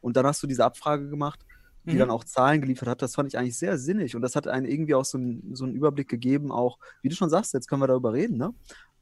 [0.00, 1.40] Und dann hast du diese Abfrage gemacht,
[1.84, 1.98] die Mhm.
[1.98, 3.02] dann auch Zahlen geliefert hat.
[3.02, 4.16] Das fand ich eigentlich sehr sinnig.
[4.16, 7.14] Und das hat einen irgendwie auch so, einen- so einen Überblick gegeben, auch, wie du
[7.16, 8.52] schon sagst, jetzt können wir darüber reden, ne?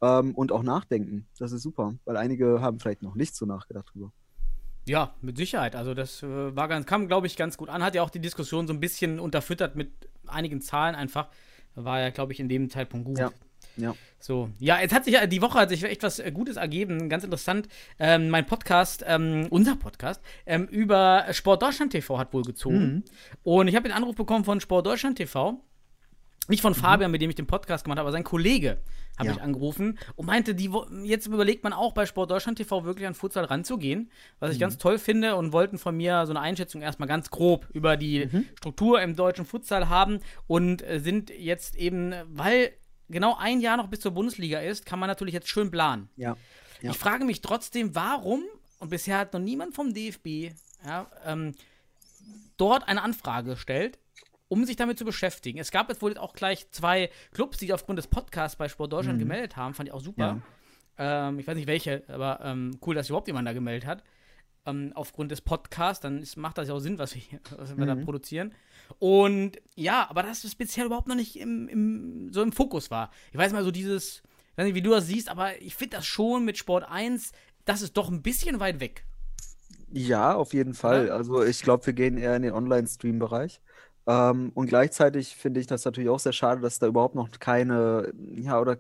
[0.03, 1.27] Ähm, und auch nachdenken.
[1.39, 1.95] Das ist super.
[2.05, 4.13] Weil einige haben vielleicht noch nicht so nachgedacht drüber.
[4.89, 5.75] Ja, mit Sicherheit.
[5.75, 7.83] Also das äh, war ganz, kam, glaube ich, ganz gut an.
[7.83, 9.91] Hat ja auch die Diskussion so ein bisschen unterfüttert mit
[10.27, 11.29] einigen Zahlen einfach.
[11.77, 13.19] War ja, glaube ich, in dem Zeitpunkt gut.
[13.19, 13.31] Ja.
[13.77, 13.95] Ja.
[14.19, 17.09] So, ja, jetzt hat sich ja, die Woche hat sich echt was äh, Gutes ergeben,
[17.09, 17.69] ganz interessant.
[17.99, 22.79] Ähm, mein Podcast, ähm, unser Podcast, ähm, über Sport Deutschland TV hat wohl gezogen.
[22.79, 23.05] Mhm.
[23.43, 25.61] Und ich habe den Anruf bekommen von Sport Deutschland TV.
[26.49, 26.63] Nicht Mhm.
[26.63, 28.79] von Fabian, mit dem ich den Podcast gemacht habe, aber sein Kollege
[29.19, 29.35] habe Ja.
[29.37, 30.71] ich angerufen und meinte, die,
[31.05, 34.11] jetzt überlegt man auch bei Sport Deutschland TV wirklich an Futsal ranzugehen,
[34.41, 34.53] was Mhm.
[34.55, 37.97] ich ganz toll finde und wollten von mir so eine Einschätzung erstmal ganz grob über
[37.97, 38.45] die Mhm.
[38.57, 42.73] Struktur im deutschen Futsal haben und äh, sind jetzt eben, weil
[43.09, 46.09] genau ein Jahr noch bis zur Bundesliga ist, kann man natürlich jetzt schön planen.
[46.17, 46.37] Ja.
[46.83, 46.91] Ja.
[46.91, 48.43] Ich frage mich trotzdem, warum,
[48.81, 50.53] und bisher hat noch niemand vom DFB
[50.85, 51.55] ja, ähm,
[52.59, 53.99] dort eine Anfrage gestellt,
[54.49, 55.59] um sich damit zu beschäftigen.
[55.59, 58.93] Es gab jetzt wohl auch gleich zwei Clubs, die sich aufgrund des Podcasts bei Sport
[58.93, 59.75] Deutschland gemeldet haben.
[59.75, 60.43] Fand ich auch super.
[60.99, 64.03] Ähm, ich weiß nicht welche, aber ähm, cool, dass überhaupt jemand da gemeldet hat.
[64.65, 67.77] Ähm, aufgrund des Podcasts, dann ist, macht das ja auch Sinn, was wir, hier- was
[67.77, 68.53] wir da produzieren.
[68.99, 73.11] Und ja, aber dass es bisher überhaupt noch nicht im, im, so im Fokus war.
[73.33, 74.23] Ich weiß mal so dieses,
[74.53, 77.33] ich weiß nicht, wie du das siehst, aber ich finde das schon mit Sport 1,
[77.65, 79.05] das ist doch ein bisschen weit weg.
[79.93, 81.05] Ja, auf jeden Fall.
[81.07, 81.15] Oder?
[81.15, 83.61] Also ich glaube, wir gehen eher in den Online-Stream-Bereich.
[84.07, 88.13] Ähm, und gleichzeitig finde ich das natürlich auch sehr schade, dass da überhaupt noch keine,
[88.35, 88.79] ja, oder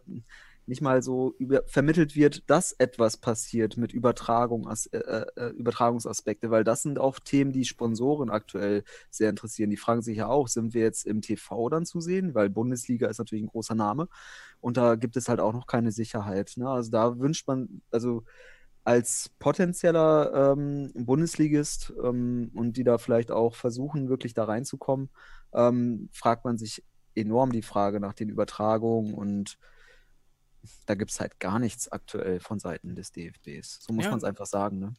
[0.66, 4.98] nicht mal so über, vermittelt wird, dass etwas passiert mit Übertragung, as, äh,
[5.36, 9.70] äh, Übertragungsaspekte, weil das sind auch Themen, die Sponsoren aktuell sehr interessieren.
[9.70, 12.34] Die fragen sich ja auch, sind wir jetzt im TV dann zu sehen?
[12.34, 14.08] Weil Bundesliga ist natürlich ein großer Name
[14.60, 16.54] und da gibt es halt auch noch keine Sicherheit.
[16.56, 16.68] Ne?
[16.68, 18.24] Also da wünscht man, also
[18.86, 25.10] als potenzieller ähm, Bundesligist ähm, und die da vielleicht auch versuchen, wirklich da reinzukommen,
[25.52, 26.84] ähm, fragt man sich
[27.16, 29.58] enorm die Frage nach den Übertragungen und
[30.86, 33.78] da gibt es halt gar nichts aktuell von Seiten des DFBs.
[33.82, 34.10] So muss Ja.
[34.10, 34.94] man es einfach sagen, ne?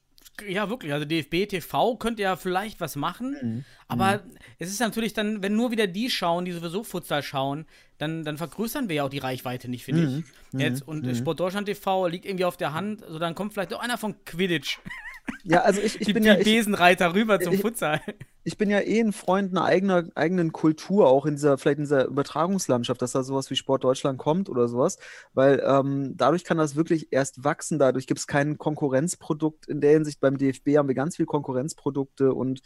[0.47, 0.93] Ja, wirklich.
[0.93, 3.65] Also DFB TV könnte ja vielleicht was machen, Mhm.
[3.87, 4.23] aber
[4.59, 7.65] es ist natürlich dann, wenn nur wieder die schauen, die sowieso Futsal schauen,
[7.97, 10.23] dann, dann vergrößern wir ja auch die Reichweite nicht, finde Mhm.
[10.53, 10.59] ich.
[10.59, 13.71] Jetzt, und äh, Sport Deutschland TV liegt irgendwie auf der Hand, also dann kommt vielleicht
[13.71, 14.79] doch einer von Quidditch,
[15.43, 18.01] Ja, also ich, ich die, bin die ja, ich, Besenreiter rüber zum ich- Futsal.
[18.43, 21.83] ich bin ja eh ein Freund einer eigener, eigenen Kultur, auch in dieser, vielleicht in
[21.85, 24.97] dieser Übertragungslandschaft, dass da sowas wie Sport Deutschland kommt oder sowas,
[25.33, 29.67] weil ähm, dadurch kann das wirklich erst wachsen, dadurch gibt es kein Konkurrenzprodukt.
[29.67, 32.61] In der Hinsicht beim DFB haben wir ganz viel Konkurrenzprodukte und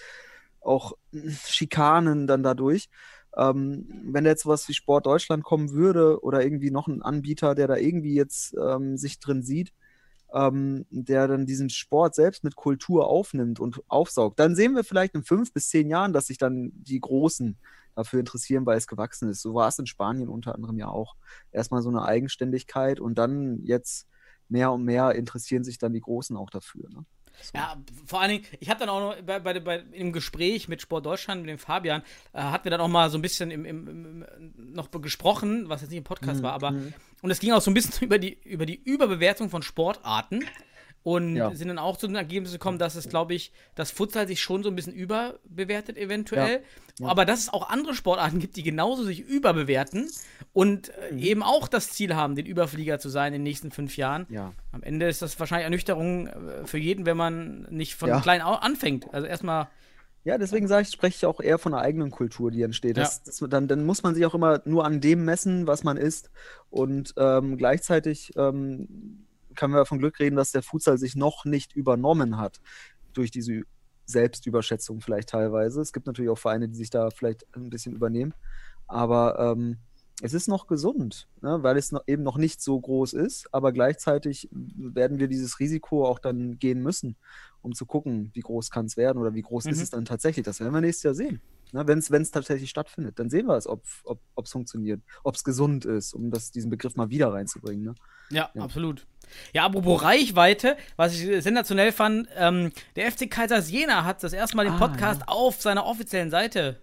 [0.59, 0.93] auch
[1.45, 2.89] Schikanen dann dadurch.
[3.37, 7.55] Ähm, wenn da jetzt sowas wie Sport Deutschland kommen würde oder irgendwie noch ein Anbieter,
[7.55, 9.71] der da irgendwie jetzt ähm, sich drin sieht,
[10.33, 14.39] ähm, der dann diesen Sport selbst mit Kultur aufnimmt und aufsaugt.
[14.39, 17.57] Dann sehen wir vielleicht in fünf bis zehn Jahren, dass sich dann die Großen
[17.95, 19.41] dafür interessieren, weil es gewachsen ist.
[19.41, 21.15] So war es in Spanien unter anderem ja auch.
[21.51, 24.07] Erstmal so eine Eigenständigkeit und dann jetzt
[24.47, 26.89] mehr und mehr interessieren sich dann die Großen auch dafür.
[26.89, 27.05] Ne?
[27.41, 27.57] So.
[27.57, 30.81] Ja, vor allen Dingen, ich habe dann auch noch bei, bei, bei, im Gespräch mit
[30.81, 32.01] Sport Deutschland, mit dem Fabian,
[32.33, 34.25] äh, hatten wir dann auch mal so ein bisschen im, im, im,
[34.73, 36.73] noch gesprochen, was jetzt nicht im Podcast Mhm, war, aber
[37.21, 40.43] und es ging auch so ein bisschen über die, über die Überbewertung von Sportarten
[41.03, 41.53] und Ja.
[41.55, 44.61] sind dann auch zu dem Ergebnis gekommen, dass es, glaube ich, das Futsal sich schon
[44.63, 46.61] so ein bisschen überbewertet eventuell,
[47.03, 50.09] aber dass es auch andere Sportarten gibt, die genauso sich überbewerten
[50.53, 51.17] und Mhm.
[51.17, 54.27] äh, eben auch das Ziel haben, den Überflieger zu sein in den nächsten fünf Jahren.
[54.29, 54.53] Ja.
[54.71, 58.19] Am Ende ist das wahrscheinlich Ernüchterung äh, für jeden, wenn man nicht von Ja.
[58.21, 59.11] klein anfängt.
[59.13, 59.69] Also erstmal,
[60.23, 62.95] Ja, deswegen sage ich, spreche ich auch eher von einer eigenen Kultur, die entsteht.
[62.95, 63.01] Ja.
[63.05, 65.97] Das, das, dann, dann muss man sich auch immer nur an dem messen, was man
[65.97, 66.29] ist.
[66.69, 71.73] Und ähm, gleichzeitig ähm, können wir von Glück reden, dass der Futsal sich noch nicht
[71.75, 72.61] übernommen hat
[73.13, 73.63] durch diese
[74.05, 75.81] Selbstüberschätzung vielleicht teilweise.
[75.81, 78.33] Es gibt natürlich auch Vereine, die sich da vielleicht ein bisschen übernehmen.
[78.87, 79.77] Aber ähm,
[80.21, 83.47] es ist noch gesund, ne, weil es noch, eben noch nicht so groß ist.
[83.53, 87.15] Aber gleichzeitig werden wir dieses Risiko auch dann gehen müssen,
[87.61, 89.83] um zu gucken, wie groß kann es werden oder wie groß ist Mhm.
[89.83, 90.45] es dann tatsächlich.
[90.45, 91.41] Das werden wir nächstes Jahr sehen.
[91.71, 91.87] Ne?
[91.87, 94.01] Wenn es tatsächlich stattfindet, dann sehen wir es, ob es
[94.35, 97.83] ob, funktioniert, ob es gesund ist, um das, diesen Begriff mal wieder reinzubringen.
[97.83, 97.95] Ne?
[98.29, 99.05] Ja, ja, absolut.
[99.53, 104.57] Ja, apropos Reichweite, was ich sensationell fand, ähm, der FC Kaisers Jena hat das erste
[104.57, 106.81] Mal den Ah, Podcast auf seiner offiziellen Seite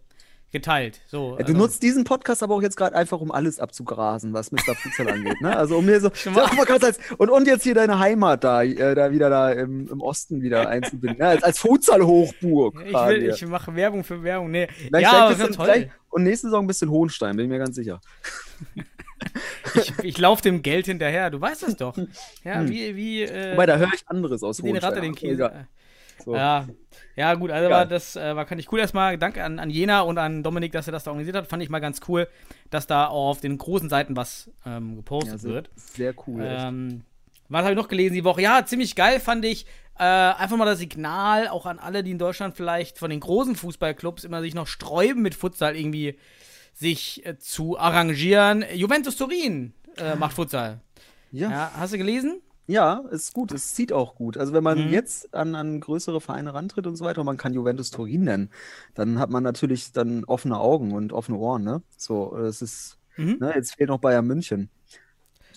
[0.51, 1.01] geteilt.
[1.09, 4.33] So, Ja, du also- nutzt diesen Podcast aber auch jetzt gerade einfach, um alles abzugrasen,
[4.33, 4.75] was Mr.
[4.75, 5.41] Futsal angeht.
[5.41, 5.57] Ne?
[5.57, 6.31] Also um mir so, so
[7.19, 10.69] und, und jetzt hier deine Heimat da, äh, da wieder da im, im Osten wieder
[10.69, 11.19] einzubinden.
[11.19, 11.27] Ne?
[11.27, 12.83] Als, als Futsal-Hochburg.
[12.87, 14.51] Ich will, ich mache Werbung für Werbung.
[14.51, 14.69] Nee.
[14.99, 15.67] Ja, aber ist toll.
[15.67, 18.01] vielleicht- Und nächste Saison ein bisschen Hohenstein, bin ich mir ganz sicher.
[19.75, 21.31] Ich, ich laufe dem Geld hinterher.
[21.31, 21.97] Du weißt das doch.
[22.45, 25.03] Ja, wie, wie, äh, Wobei, da höre ich anderes aus wie den Ratte Hohenstein.
[25.03, 25.67] den Käse.
[26.25, 26.35] So.
[26.35, 26.67] Ja,
[27.17, 29.19] ja, gut, also war das äh, war kann ich cool erstmal.
[29.19, 31.47] Danke an, an Jena und an Dominik, dass er das da organisiert hat.
[31.47, 32.29] Fand ich mal ganz cool,
[32.71, 35.71] dass da auch auf den großen Seiten was ähm, gepostet Ja, sehr, wird.
[35.77, 36.43] sehr cool.
[36.45, 37.03] Ähm,
[37.49, 38.43] was habe ich noch gelesen die Woche?
[38.43, 39.67] Ja, ziemlich geil fand ich.
[39.99, 43.57] Äh, einfach mal das Signal, auch an alle, die in Deutschland vielleicht von den großen
[43.57, 46.19] Fußballclubs immer sich noch sträuben, mit Futsal irgendwie
[46.73, 48.65] sich äh, zu arrangieren.
[48.75, 50.81] Juventus Turin äh, macht Futsal.
[51.33, 51.51] ja.
[51.51, 52.41] Ja, hast du gelesen?
[52.71, 53.51] Ja, ist gut.
[53.53, 54.37] Es zieht auch gut.
[54.37, 54.93] Also wenn man Mhm.
[54.93, 58.51] jetzt an, an größere Vereine rantritt und so weiter, und man kann Juventus Turin nennen,
[58.95, 61.83] dann hat man natürlich dann offene Augen und offene Ohren, ne?
[61.97, 63.39] So, es ist, Mhm.
[63.39, 64.69] ne, jetzt fehlt noch Bayern München.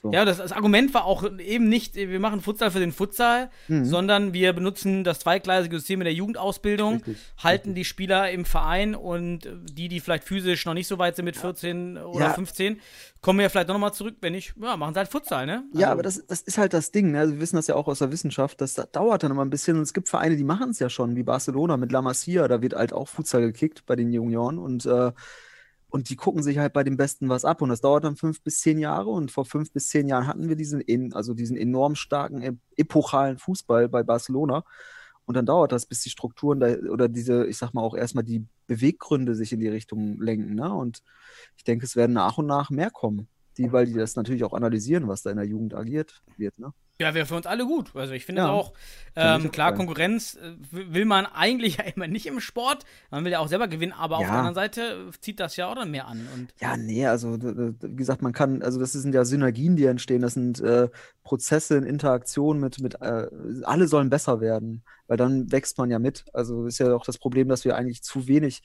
[0.03, 0.11] So.
[0.11, 3.85] Ja, das, das Argument war auch eben nicht, wir machen Futsal für den Futsal, Mhm.
[3.85, 8.95] sondern wir benutzen das zweigleisige System in der Jugendausbildung, Richtig, halten die Spieler im Verein
[8.95, 12.33] und äh, die, die vielleicht physisch noch nicht so weit sind mit 14 oder Ja.
[12.33, 12.79] 15,
[13.21, 15.65] kommen ja vielleicht noch mal zurück, wenn nicht, ja, machen sie halt Futsal, ne?
[15.73, 17.11] Ja, Also- aber das, das ist halt das Ding.
[17.11, 17.19] Ne?
[17.19, 18.59] Also wir wissen das ja auch aus der Wissenschaft.
[18.59, 19.77] Das, das dauert dann immer ein bisschen.
[19.77, 22.47] Und es gibt Vereine, die machen es ja schon, wie Barcelona mit La Masia.
[22.47, 24.57] Da wird halt auch Futsal gekickt bei den Junioren.
[24.57, 25.11] Und, äh,
[25.91, 27.61] und die gucken sich halt bei den Besten was ab.
[27.61, 29.09] Und das dauert dann fünf bis zehn Jahre.
[29.09, 32.57] Und vor fünf bis zehn Jahren hatten wir diesen, en- also diesen enorm starken, e-
[32.77, 34.63] epochalen Fußball bei Barcelona.
[35.25, 38.23] Und dann dauert das, bis die Strukturen da, oder diese, ich sag mal auch erstmal
[38.23, 40.55] die Beweggründe sich in die Richtung lenken.
[40.55, 40.73] Ne?
[40.73, 41.03] Und
[41.57, 43.27] ich denke, es werden nach und nach mehr kommen.
[43.57, 46.57] Die, weil die das natürlich auch analysieren, was da in der Jugend agiert wird.
[46.57, 46.73] Ne?
[46.99, 47.95] Ja, wäre für uns alle gut.
[47.95, 48.73] Also ich finde Ja, auch,
[49.15, 49.77] ähm, auch klar, geil.
[49.77, 52.83] Konkurrenz äh, will man eigentlich ja immer nicht im Sport.
[53.09, 54.29] Man will ja auch selber gewinnen, aber auf Ja.
[54.29, 56.27] der anderen Seite zieht das ja auch dann mehr an.
[56.27, 60.21] Und Ja, nee, also wie gesagt, man kann, also das sind ja Synergien, die entstehen,
[60.21, 60.89] das sind äh,
[61.23, 63.27] Prozesse in Interaktion mit, mit äh,
[63.63, 66.25] alle sollen besser werden, weil dann wächst man ja mit.
[66.33, 68.61] Also ist ja auch das Problem, dass wir eigentlich zu wenig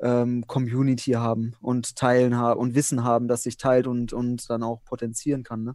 [0.00, 4.62] ähm, Community haben und teilen haben und Wissen haben, das sich teilt und, und dann
[4.62, 5.74] auch potenzieren kann, ne?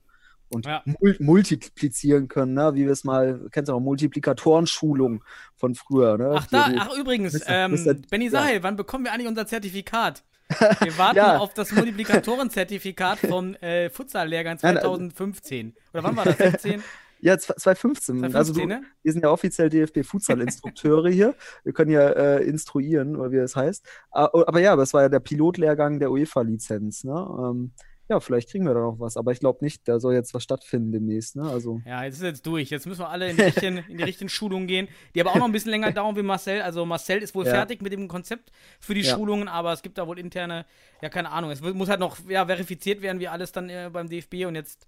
[0.54, 0.82] Und Ja.
[0.86, 2.72] mul multiplizieren können, ne?
[2.76, 5.24] Wie wir es mal, kennst du auch, Multiplikatorenschulung
[5.56, 6.34] von früher, ne?
[6.36, 8.04] ach da, ach übrigens, ähm.
[8.10, 8.32] Benny ja.
[8.32, 10.24] Sahel, wann bekommen wir eigentlich unser Zertifikat?
[10.82, 11.38] Wir warten Ja.
[11.38, 15.74] auf das Multiplikatoren-Zertifikat vom äh, Futsal-Lehrgang Nein, also- 2015.
[15.94, 16.38] Oder wann war das?
[16.38, 16.84] 16?
[17.26, 18.20] Ja, 2015.
[18.20, 18.84] 2015, Also du, ne?
[19.02, 21.36] wir sind ja offiziell DFB-Futsal-Instrukteure hier.
[21.64, 23.86] Wir können ja äh, instruieren, oder wie das heißt.
[24.12, 27.06] Oh, Aber ja, aber es war ja der Pilotlehrgang der UEFA-Lizenz.
[27.06, 27.14] Ne?
[27.14, 27.72] Ähm,
[28.10, 30.44] ja, vielleicht kriegen wir da noch was, aber ich glaube nicht, da soll jetzt was
[30.44, 31.36] stattfinden demnächst.
[31.36, 31.44] Ne?
[31.44, 32.70] Also, Ja, jetzt ist jetzt durch.
[32.70, 35.38] Jetzt müssen wir alle in die, richtigen, in die richtigen Schulungen gehen, die aber auch
[35.38, 36.62] noch ein bisschen länger dauern wie Marcel.
[36.62, 37.52] Also Marcel ist wohl Ja.
[37.52, 39.16] fertig mit dem Konzept für die Ja.
[39.16, 40.66] Schulungen, aber es gibt da wohl interne,
[41.02, 41.50] ja, keine Ahnung.
[41.52, 44.86] Es muss halt noch ja, verifiziert werden, wie alles dann äh, beim DFB und jetzt,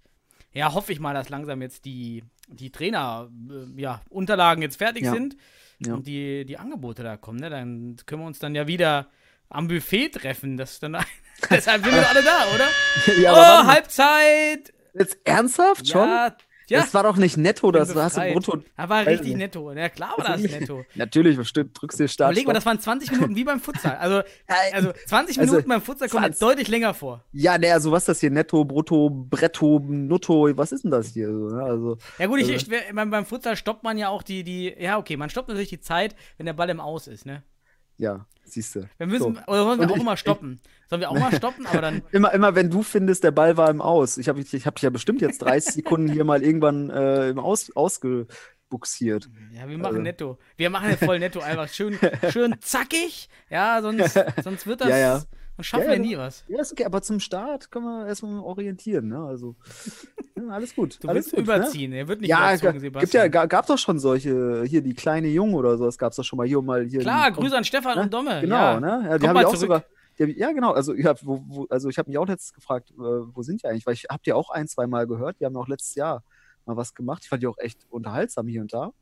[0.52, 5.04] ja, hoffe ich mal, dass langsam jetzt die, die Trainer, äh, ja, Unterlagen jetzt fertig
[5.06, 5.36] sind
[5.86, 7.50] und die, die Angebote da kommen, ne?
[7.50, 9.08] Dann können wir uns dann ja wieder
[9.50, 10.56] am Buffet treffen.
[10.56, 10.96] Das dann
[11.50, 13.18] Deshalb sind wir alle da, oder?
[13.22, 14.72] ja, oh, aber mal, Halbzeit!
[14.94, 16.08] jetzt ernsthaft schon?
[16.08, 16.36] Ja,
[16.68, 16.80] ja.
[16.80, 18.60] Das war doch nicht netto, das hast du brutto.
[18.76, 19.36] Da war richtig nicht.
[19.36, 19.70] netto.
[19.70, 20.84] Ja, klar war das netto.
[20.96, 22.32] Natürlich, bestimmt, drückst dir Start.
[22.32, 23.96] Überleg mal, das waren 20 Minuten wie beim Futsal.
[23.98, 24.22] Also,
[24.72, 26.40] also 20 Also, Minuten beim Futsal kommt mir 20.
[26.40, 27.22] deutlich länger vor.
[27.30, 28.32] Ja, ne, also was ist das hier?
[28.32, 31.28] Netto, brutto, bretto, nutto, was ist denn das hier?
[31.28, 31.62] so, ne?
[31.62, 34.74] Also, Ja gut, ich, Also- ich, beim, beim Futsal stoppt man ja auch die, die,
[34.76, 37.44] ja okay, man stoppt natürlich die Zeit, wenn der Ball im Aus ist, ne?
[37.98, 38.88] Ja, siehst du.
[38.98, 39.40] Wir müssen, So.
[39.46, 40.60] oder sollen wir Und auch ich- mal stoppen?
[40.88, 43.68] Sollen wir auch mal stoppen, aber dann, Immer, immer wenn du findest, der Ball war
[43.70, 44.18] im Aus.
[44.18, 47.40] Ich habe ich hab dich ja bestimmt jetzt 30 Sekunden hier mal irgendwann äh, im
[47.40, 49.28] Aus, ausgebuxiert.
[49.52, 50.38] ja, wir machen Also- netto.
[50.56, 51.98] Wir machen ja voll netto, einfach schön,
[52.30, 55.22] schön zackig, ja, sonst, sonst wird das, Ja, ja.
[55.56, 56.44] Sonst schaffen Ja, wir ja, nie was.
[56.48, 59.18] Ja, ist okay, aber zum Start können wir erstmal orientieren, ne?
[59.18, 59.56] Also,
[60.36, 61.02] ja, alles gut.
[61.02, 62.22] Du alles willst gut, überziehen, er wird Ne?
[62.22, 63.00] nicht Ja, überzogen, Sebastian.
[63.00, 66.10] gibt ja, ga- gab doch schon solche, hier die kleine Jung oder so, das gab
[66.12, 67.00] es doch schon mal hier mal hier.
[67.00, 68.02] Klar, die- Grüße an Stefan ne?
[68.04, 68.40] und Domme.
[68.40, 68.80] Genau, ja.
[68.80, 68.86] ne?
[68.86, 69.60] Ja, die Kommt habe mal ich auch zurück.
[69.60, 69.84] sogar.
[70.18, 70.72] Ja, genau.
[70.72, 73.66] Also, ja, wo, wo, also ich habe mich auch letztens gefragt, äh, wo sind die
[73.66, 73.84] eigentlich?
[73.86, 75.38] Weil ich habe die auch ein, zwei Mal gehört.
[75.40, 76.22] Die haben auch letztes Jahr
[76.64, 77.20] mal was gemacht.
[77.24, 78.92] Ich fand die auch echt unterhaltsam hier und da.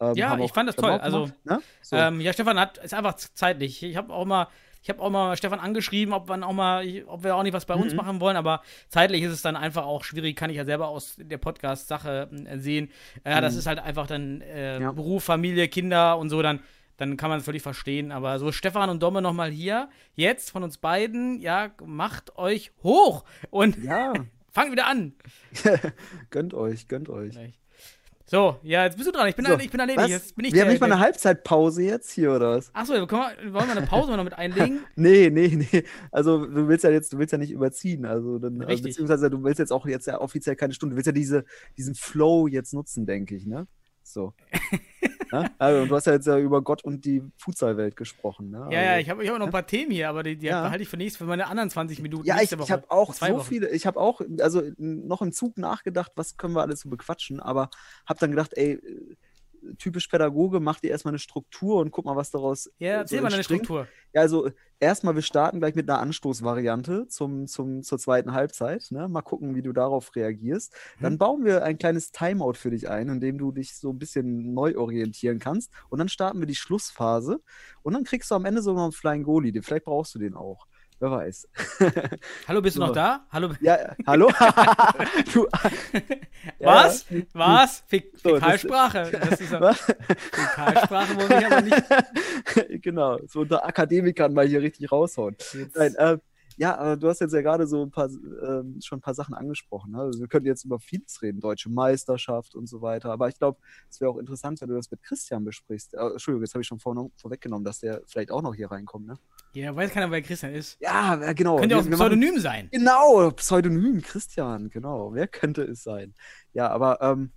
[0.00, 0.92] Ähm, Ja, haben ich auch fand das toll.
[0.92, 1.60] Also, ne?
[1.82, 1.96] so.
[1.96, 3.82] Ähm, ja, Stefan hat ist einfach zeitlich.
[3.82, 4.48] Ich habe auch mal,
[4.86, 7.64] ich habe auch mal Stefan angeschrieben, ob man auch mal, ob wir auch nicht was
[7.66, 7.96] bei uns Mhm.
[7.96, 11.16] machen wollen, aber zeitlich ist es dann einfach auch schwierig, kann ich ja selber aus
[11.18, 12.90] der Podcast-Sache äh, sehen.
[13.24, 13.58] Äh, Das Mhm.
[13.58, 14.92] ist halt einfach dann äh, Ja.
[14.92, 16.60] Beruf, Familie, Kinder und so dann.
[16.98, 18.12] dann kann man es völlig verstehen.
[18.12, 23.24] Aber so Stefan und Domme nochmal hier, jetzt von uns beiden, ja, macht euch hoch
[23.50, 24.12] und Ja,
[24.52, 25.14] fangt wieder an.
[26.30, 27.34] gönnt euch, gönnt euch.
[28.28, 29.28] So, ja, jetzt bist du dran.
[29.28, 30.08] Ich bin, So, ich bin erledigt.
[30.08, 32.74] Jetzt bin ich wir haben nicht mal eine Halbzeitpause jetzt hier, oder was?
[32.74, 34.80] Achso, wir wollen wir eine Pause mal noch mit einlegen?
[34.96, 35.84] Nee, nee, nee.
[36.10, 38.04] Also du willst ja jetzt, du willst ja nicht überziehen.
[38.04, 38.90] Also dann, also, Richtig.
[38.90, 40.94] beziehungsweise du willst jetzt auch jetzt ja offiziell keine Stunde.
[40.94, 41.44] Du willst ja diese,
[41.76, 43.68] diesen Flow jetzt nutzen, denke ich, ne?
[44.12, 44.32] So.
[45.32, 45.50] ne?
[45.58, 48.68] Also und du hast ja jetzt ja über Gott und die Futsalwelt gesprochen, ne?
[48.70, 50.46] Ja, ja, Also- ich habe ich hab noch ein paar Themen hier, aber die, die
[50.46, 50.62] Ja.
[50.62, 52.24] behalte ich für nächstes, für meine anderen 20 Minuten.
[52.26, 53.44] Ja, ich, ich habe auch so Wochen.
[53.44, 57.40] viele, ich habe auch, also noch im Zug nachgedacht, was können wir alles so bequatschen,
[57.40, 57.70] aber
[58.06, 58.80] habe dann gedacht, ey,
[59.78, 63.18] typisch Pädagoge, mach dir erstmal eine Struktur und guck mal, was daraus Ja, äh, erzähl
[63.18, 63.64] so mal deine entspringt.
[63.64, 63.88] Struktur.
[64.12, 64.50] Ja, also
[64.80, 68.86] erstmal, wir starten gleich mit einer Anstoßvariante zum, zum, zur zweiten Halbzeit.
[68.90, 69.08] Ne?
[69.08, 70.74] Mal gucken, wie du darauf reagierst.
[71.00, 71.18] Dann Mhm.
[71.18, 74.54] bauen wir ein kleines Timeout für dich ein, in dem du dich so ein bisschen
[74.54, 75.70] neu orientieren kannst.
[75.88, 77.40] Und dann starten wir die Schlussphase.
[77.82, 79.52] Und dann kriegst du am Ende so noch einen Flying Goalie.
[79.52, 80.66] Den- Vielleicht brauchst du den auch.
[80.98, 81.46] Wer weiß.
[82.48, 82.86] Hallo, bist du So.
[82.86, 83.26] noch da?
[83.30, 83.50] Hallo.
[83.60, 84.28] Ja, hallo?
[85.34, 85.46] du,
[86.58, 87.04] Was?
[87.10, 87.84] Ja, Was?
[87.86, 89.10] Fäk So, Fäkalsprache.
[89.12, 89.78] Das ist ja, Was?
[89.78, 92.82] Fäkalsprache wollen wir aber nicht.
[92.82, 95.36] genau, so unter Akademikern mal hier richtig raushauen.
[95.52, 96.16] Jetzt, Nein, äh,
[96.56, 99.34] ja, aber du hast jetzt ja gerade so ein paar, ähm, schon ein paar Sachen
[99.34, 99.92] angesprochen.
[99.92, 99.98] Ne?
[100.00, 103.10] Also wir könnten jetzt über vieles reden, deutsche Meisterschaft und so weiter.
[103.12, 103.58] Aber ich glaube,
[103.90, 105.94] es wäre auch interessant, wenn du das mit Christian besprichst.
[105.94, 109.06] Äh, Entschuldigung, jetzt habe ich schon vor, vorweggenommen, dass der vielleicht auch noch hier reinkommt.
[109.06, 109.18] Ne?
[109.54, 110.78] ja, weiß keiner, wer Christian ist.
[110.80, 111.56] Ja, äh, genau.
[111.56, 112.68] Könnte ja auch ein wir machen- Pseudonym sein.
[112.72, 115.12] Genau, Pseudonym, Christian, genau.
[115.14, 116.14] Wer könnte es sein?
[116.52, 117.32] Ja, aber ähm,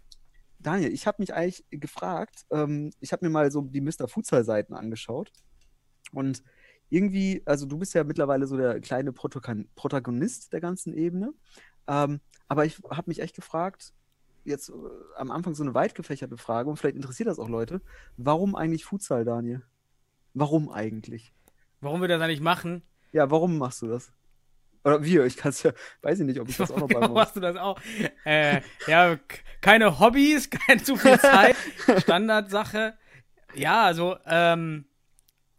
[0.60, 4.08] Daniel, ich habe mich eigentlich gefragt, ähm, ich habe mir mal so die Mr.
[4.08, 5.32] Futsal-Seiten angeschaut
[6.12, 6.44] und
[6.90, 11.34] irgendwie, also du bist ja mittlerweile so der kleine Protagonist der ganzen Ebene,
[11.88, 13.94] ähm, aber ich habe mich echt gefragt,
[14.44, 14.74] jetzt äh,
[15.18, 17.82] am Anfang so eine weit gefächerte Frage und vielleicht interessiert das auch Leute,
[18.18, 19.64] warum eigentlich Futsal, Daniel?
[20.34, 21.34] Warum eigentlich?
[21.82, 22.84] Warum wir das eigentlich machen?
[23.12, 24.12] Ja, warum machst du das?
[24.84, 25.72] Oder wir, ich kann es ja,
[26.02, 27.80] weiß ich nicht, ob ich das auch noch Warum beantworten machst du das auch?
[28.26, 29.18] Äh, ja,
[29.62, 31.56] keine Hobbys, keine zu viel Zeit,
[31.98, 32.98] Standardsache.
[33.56, 34.86] Ja, also, ähm,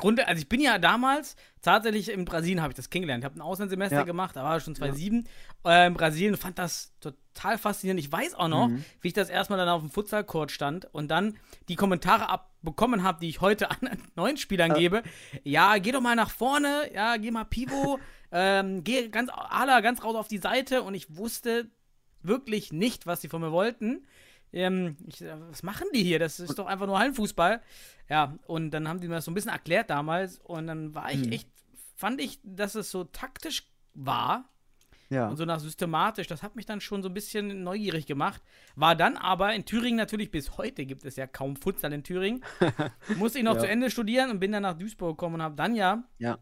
[0.00, 3.22] Grund, also ich bin ja damals, tatsächlich in Brasilien habe ich das kennengelernt.
[3.22, 4.02] Ich habe ein Auslandssemester Ja.
[4.04, 5.28] gemacht, da war ich schon 2007,
[5.64, 8.00] äh, in Brasilien, fand das total faszinierend.
[8.00, 8.84] Ich weiß auch noch, Mhm.
[9.00, 11.36] wie ich das erstmal dann auf dem Futsalcourt stand und dann
[11.68, 13.78] die Kommentare abbekommen habe, die ich heute an
[14.16, 14.76] neuen Spielern Ja.
[14.76, 15.02] gebe.
[15.44, 17.98] Ja, geh doch mal nach vorne, ja, geh mal Pivo,
[18.32, 21.70] ähm, geh ganz, Ala, ganz raus auf die Seite und ich wusste
[22.22, 24.06] wirklich nicht, was sie von mir wollten.
[24.52, 26.18] Ähm, ich, was machen die hier?
[26.18, 27.60] Das ist doch einfach nur Hallenfußball.
[28.08, 31.12] Ja, und dann haben die mir das so ein bisschen erklärt damals und dann war
[31.12, 31.32] ich Mhm.
[31.32, 31.48] echt,
[31.94, 34.48] fand ich, dass es so taktisch war
[35.08, 35.28] Ja.
[35.28, 36.26] und so nach systematisch.
[36.26, 38.42] Das hat mich dann schon so ein bisschen neugierig gemacht.
[38.74, 42.42] War dann aber in Thüringen natürlich bis heute gibt es ja kaum Futsal in Thüringen.
[43.16, 43.60] Musste ich noch Ja.
[43.60, 46.38] zu Ende studieren und bin dann nach Duisburg gekommen und habe dann ja Ja.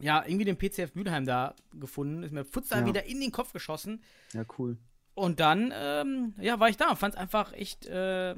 [0.00, 2.22] ja, irgendwie den PCF Mülheim da gefunden.
[2.22, 2.86] Ist mir Futsal Ja.
[2.86, 4.02] wieder in den Kopf geschossen.
[4.32, 4.78] Ja, cool.
[5.14, 6.94] Und dann, ähm, ja, war ich da.
[6.94, 8.34] Fand es einfach echt äh,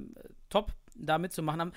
[0.48, 1.60] top, da mitzumachen.
[1.60, 1.72] Am,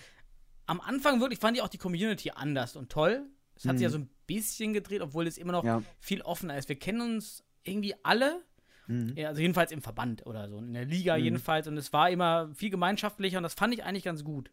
[0.65, 3.25] am Anfang wirklich fand ich auch die Community anders und toll.
[3.55, 3.91] Es hat sich ja Mhm.
[3.93, 5.81] so ein bisschen gedreht, obwohl es immer noch Ja.
[5.99, 6.69] viel offener ist.
[6.69, 8.41] Wir kennen uns irgendwie alle,
[8.87, 9.13] Mhm.
[9.15, 11.23] ja, also jedenfalls im Verband oder so, in der Liga Mhm.
[11.23, 11.67] jedenfalls.
[11.67, 14.51] Und es war immer viel gemeinschaftlicher und das fand ich eigentlich ganz gut.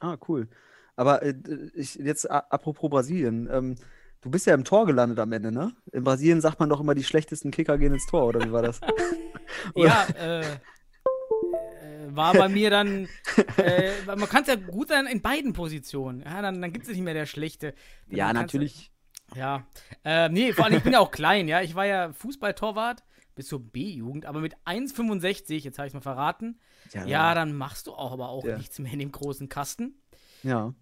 [0.00, 0.48] Ah, cool.
[0.96, 1.34] Aber äh,
[1.74, 3.76] ich, jetzt apropos Brasilien, ähm,
[4.22, 5.72] du bist ja im Tor gelandet am Ende, ne?
[5.92, 8.62] In Brasilien sagt man doch immer, die schlechtesten Kicker gehen ins Tor, oder wie war
[8.62, 8.80] das?
[9.74, 10.44] Ja, äh, äh,
[12.10, 13.08] war bei mir dann,
[13.56, 16.22] äh, man kann es ja gut sein in beiden Positionen.
[16.22, 17.74] Ja, dann, dann gibt es nicht mehr der Schlechte.
[18.08, 18.90] ja, Dann du- natürlich.
[19.34, 19.66] Ja,
[20.04, 21.60] äh, nee, vor allem, ich bin ja auch klein, ja.
[21.62, 23.04] Ich war ja Fußballtorwart
[23.36, 26.58] bis zur B-Jugend, aber mit 1,65, jetzt habe ich mal verraten,
[27.06, 28.56] ja, dann machst du auch aber auch Ja.
[28.56, 30.00] nichts mehr in dem großen Kasten.
[30.42, 30.74] Ja.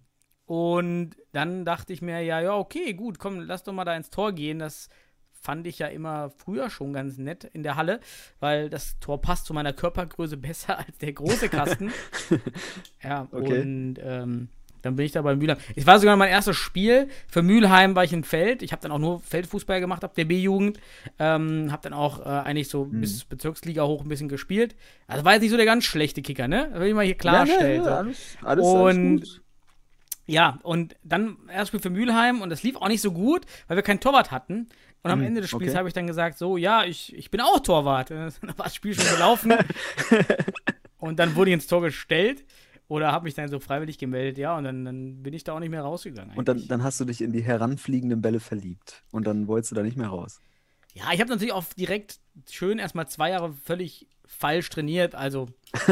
[0.49, 4.09] Und dann dachte ich mir, ja, ja, okay, gut, komm, lass doch mal da ins
[4.09, 4.59] Tor gehen.
[4.59, 4.89] Das
[5.31, 8.01] fand ich ja immer früher schon ganz nett in der Halle,
[8.41, 11.93] weil das Tor passt zu meiner Körpergröße besser als der große Kasten.
[13.03, 13.61] ja, Okay.
[13.61, 14.49] und ähm,
[14.83, 15.59] dann bin ich da bei Mülheim.
[15.77, 17.09] Es war sogar mein erstes Spiel.
[17.27, 18.63] Für Mülheim war ich im Feld.
[18.63, 20.79] Ich habe dann auch nur Feldfußball gemacht ab der B-Jugend.
[21.19, 23.01] Ähm, habe dann auch äh, eigentlich so Mhm.
[23.01, 24.77] bis Bezirksliga hoch ein bisschen gespielt.
[25.09, 26.71] Also war jetzt nicht so der ganz schlechte Kicker, ne?
[26.75, 27.83] Will ich mal hier Ja, klarstellen.
[27.83, 29.43] ne, ja, alles, alles, Und- alles gut.
[30.29, 33.77] Ja, und dann erst Spiel für Mülheim und das lief auch nicht so gut, weil
[33.77, 34.69] wir keinen Torwart hatten.
[35.03, 35.79] Und am Hm, Ende des Spiels okay.
[35.79, 38.11] habe ich dann gesagt, so, ja, ich, ich bin auch Torwart.
[38.11, 39.55] Dann war das Spiel schon gelaufen.
[40.99, 42.45] und dann wurde ich ins Tor gestellt
[42.89, 45.61] oder habe mich dann so freiwillig gemeldet, ja, und dann, dann bin ich da auch
[45.61, 46.37] nicht mehr rausgegangen.
[46.37, 46.69] Und dann, eigentlich.
[46.69, 49.05] dann hast du dich in die heranfliegenden Bälle verliebt.
[49.11, 50.41] Und dann wolltest du da nicht mehr raus.
[50.95, 52.19] Ja, ich habe natürlich auch direkt
[52.51, 55.15] schön erstmal zwei Jahre völlig falsch trainiert.
[55.17, 55.49] Also,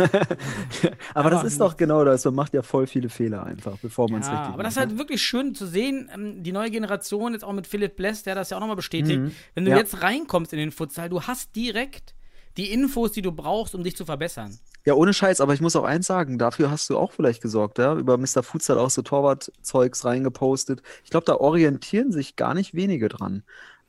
[1.14, 2.24] aber das ist doch genau das.
[2.24, 4.76] Man macht ja voll viele Fehler einfach, bevor man es ja, richtig aber das ist
[4.80, 4.88] macht.
[4.90, 6.10] halt wirklich schön zu sehen.
[6.14, 9.18] ähm, Die neue Generation, jetzt auch mit Philipp Bless, der das ja auch nochmal bestätigt.
[9.20, 9.32] Mhm.
[9.54, 9.78] Wenn du Ja.
[9.78, 12.14] jetzt reinkommst in den Futsal, du hast direkt
[12.56, 14.58] die Infos, die du brauchst, um dich zu verbessern.
[14.86, 17.78] Ja, ohne Scheiß, aber ich muss auch eins sagen, dafür hast du auch vielleicht gesorgt,
[17.78, 17.94] ja?
[17.96, 18.42] Über Mr.
[18.42, 20.80] Futsal auch so Torwart-Zeugs reingepostet.
[21.04, 23.42] Ich glaube, da orientieren sich gar nicht wenige dran.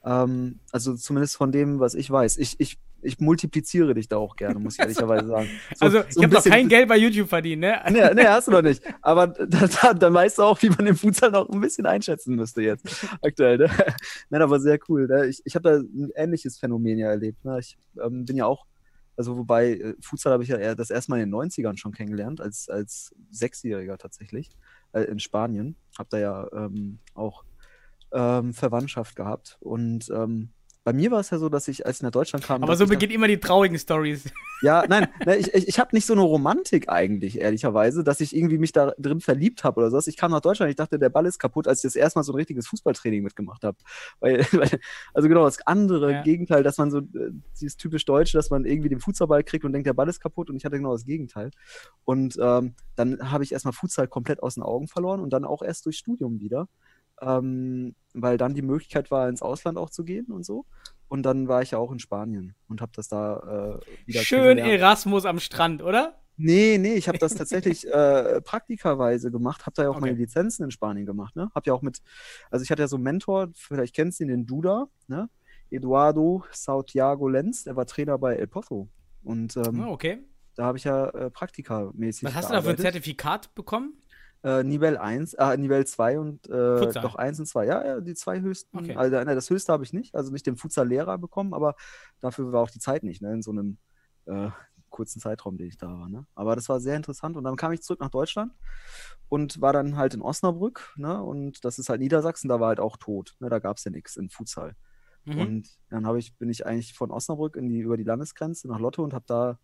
[0.04, 2.38] Ähm, also zumindest von dem, was ich weiß.
[2.40, 5.50] Ich, ich, ich multipliziere dich da auch gerne, muss ich ehrlicherweise sagen.
[5.76, 7.80] So- also, so ich ein habe noch kein Geld bei YouTube verdient, ne?
[7.90, 8.84] Nee, nee, hast du noch nicht.
[9.02, 12.36] Aber da, da, dann weißt du auch, wie man den Futsal noch ein bisschen einschätzen
[12.36, 13.58] müsste jetzt aktuell.
[13.60, 13.70] Ne?
[14.30, 15.08] Nein, aber sehr cool.
[15.08, 15.28] Ne?
[15.28, 17.44] Ich, ich habe da ein ähnliches Phänomen ja erlebt.
[17.46, 17.60] Ne?
[17.60, 18.66] Ich ähm, bin ja auch,
[19.16, 21.92] also wobei, äh, Futsal habe ich ja eher das erste Mal in den 90ern schon
[21.94, 24.50] kennengelernt, als, als Sechsjähriger tatsächlich,
[24.94, 25.76] äh, in Spanien.
[25.98, 27.44] Habe da ja ähm, auch
[28.12, 29.58] ähm, Verwandtschaft gehabt.
[29.60, 30.50] Und ähm,
[30.88, 32.88] bei mir war es ja so, dass ich, als ich nach Deutschland kam, Aber so
[32.88, 34.23] beginnen immer die traurigen Stories.
[34.62, 38.34] ja, nein, ne, ich, ich, ich habe nicht so eine Romantik eigentlich, ehrlicherweise, dass ich
[38.34, 40.08] irgendwie mich da drin verliebt habe oder sowas.
[40.08, 42.23] Ich kam nach Deutschland, ich dachte, der Ball ist kaputt, als ich das erste Mal
[42.23, 43.76] so ein richtiges Fußballtraining mitgemacht habe.
[44.21, 44.80] Weil, weil,
[45.13, 46.21] also genau, das andere Ja.
[46.21, 49.73] Gegenteil, dass man so, äh, dieses typisch Deutsche, dass man irgendwie den Fußballball kriegt und
[49.73, 51.52] denkt, der Ball ist kaputt und ich hatte genau das Gegenteil.
[52.06, 55.63] Und ähm, dann habe ich erstmal Futsal komplett aus den Augen verloren und dann auch
[55.63, 56.69] erst durch Studium wieder.
[57.21, 60.65] Ähm, weil dann die Möglichkeit war, ins Ausland auch zu gehen und so.
[61.08, 64.58] Und dann war ich ja auch in Spanien und habe das da äh, wieder Schön.
[64.58, 66.19] Erasmus am Strand, oder?
[66.36, 70.01] Nee, nee, ich habe das tatsächlich äh, praktikaweise gemacht, habe da ja auch Okay.
[70.01, 71.49] meine Lizenzen in Spanien gemacht, ne?
[71.56, 71.99] Hab ja auch mit,
[72.51, 75.30] also ich hatte ja so einen Mentor, vielleicht kennst du ihn, den Duda, ne?
[75.71, 78.89] Eduardo Santiago Lenz, der war Trainer bei El Pozo.
[79.23, 80.19] Und ähm, Ah, okay.
[80.56, 82.82] da habe ich ja äh, praktikamäßig Was hast du da für ein gearbeitet.
[82.82, 83.93] Zertifikat bekommen?
[84.43, 87.02] Äh, Nivell 1, äh, Nivell 2 und äh, Futsal.
[87.02, 87.65] doch 1 und 2.
[87.65, 88.78] Ja, ja, die zwei höchsten.
[88.78, 88.95] Okay.
[88.95, 91.76] Also, ne, das höchste habe ich nicht, also nicht den Futsal-Lehrer bekommen, aber
[92.19, 93.78] dafür war auch die Zeit nicht, ne, in so einem
[94.26, 94.50] äh,
[94.89, 96.10] kurzen Zeitraum, den ich da war.
[96.10, 96.26] Ne?
[96.36, 98.54] Aber das war sehr interessant und dann kam ich zurück nach Deutschland
[99.30, 101.21] und war dann halt in Osnabrück, ne?
[101.21, 103.36] Und das ist halt Niedersachsen, da war halt auch tot.
[103.39, 103.50] Ne?
[103.50, 104.76] Da gab es ja nichts in Futsal.
[105.26, 105.39] Mhm.
[105.39, 108.80] Und dann habe ich, bin ich eigentlich von Osnabrück in die, über die Landesgrenze nach
[108.80, 109.60] Lotte und habe da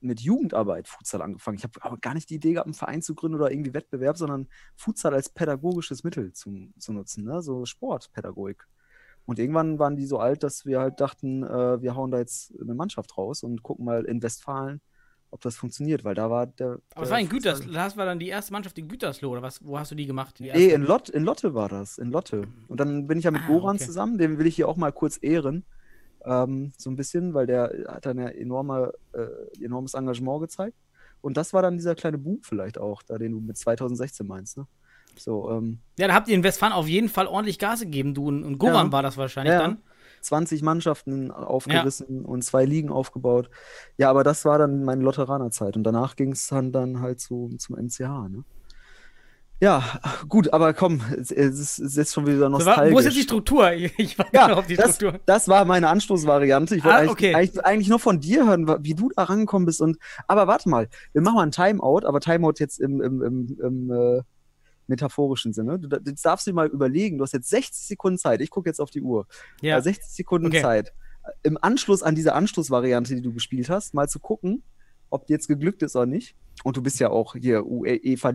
[0.00, 1.56] mit Jugendarbeit Futsal angefangen.
[1.58, 4.16] Ich habe aber gar nicht die Idee gehabt, einen Verein zu gründen oder irgendwie Wettbewerb,
[4.16, 7.42] sondern Futsal als pädagogisches Mittel zu, zu nutzen, ne?
[7.42, 8.66] so Sportpädagogik.
[9.26, 12.52] Und irgendwann waren die so alt, dass wir halt dachten, äh, wir hauen da jetzt
[12.60, 14.80] eine Mannschaft raus und gucken mal in Westfalen,
[15.30, 16.78] ob das funktioniert, weil da war der.
[16.94, 17.72] Aber es der war in Gütersloh.
[17.72, 19.64] Das war dann die erste Mannschaft in Gütersloh, oder was?
[19.64, 20.38] Wo hast du die gemacht?
[20.38, 22.46] Die Nee, in, Lot, in Lotte war das, in Lotte.
[22.68, 23.86] Und dann bin ich ja mit Ah, Goran okay.
[23.86, 25.64] zusammen, den will ich hier auch mal kurz ehren.
[26.24, 30.76] Ähm, so ein bisschen, weil der hat dann ja enorme, äh, enormes Engagement gezeigt.
[31.20, 34.56] Und das war dann dieser kleine Boom vielleicht auch, da den du mit 2016 meinst,
[34.58, 34.66] ne?
[35.16, 38.26] So, ähm, Ja, da habt ihr in Westfalen auf jeden Fall ordentlich Gas gegeben, du
[38.26, 38.92] und, und Goran Ja.
[38.92, 39.60] war das wahrscheinlich Ja.
[39.60, 39.78] dann.
[40.22, 43.50] 20 Mannschaften aufgerissen und zwei Ligen aufgebaut.
[43.98, 45.76] Ja, aber das war dann meine Lotteranerzeit.
[45.76, 48.44] Und danach ging es dann, dann halt so zum MCH, ne?
[49.60, 49.82] Ja,
[50.28, 52.92] gut, aber komm, es, ist, es ist jetzt schon wieder nostalgisch.
[52.94, 53.70] wo ist jetzt die Struktur?
[53.96, 55.20] Ich, warte Ja, noch auf die das, Struktur.
[55.26, 56.76] das war meine Anstoßvariante.
[56.76, 57.34] Ich wollte Ah, eigentlich, okay.
[57.34, 59.80] eigentlich, eigentlich nur von dir hören, wie du da rangekommen bist.
[59.80, 63.58] Und, aber warte mal, wir machen mal ein Timeout, aber Timeout jetzt im, im, im,
[63.62, 64.22] im äh,
[64.86, 65.78] metaphorischen Sinne.
[65.78, 68.40] Du, jetzt darfst du dir mal überlegen, du hast jetzt 60 Sekunden Zeit.
[68.42, 69.26] Ich gucke jetzt auf die Uhr.
[69.62, 69.78] Ja.
[69.78, 70.60] Äh, 60 Sekunden Okay.
[70.62, 70.92] Zeit.
[71.42, 74.62] Im Anschluss an diese Anstoßvariante, die du gespielt hast, mal zu gucken,
[75.08, 76.34] ob die jetzt geglückt ist oder nicht.
[76.64, 77.64] Und du bist ja auch hier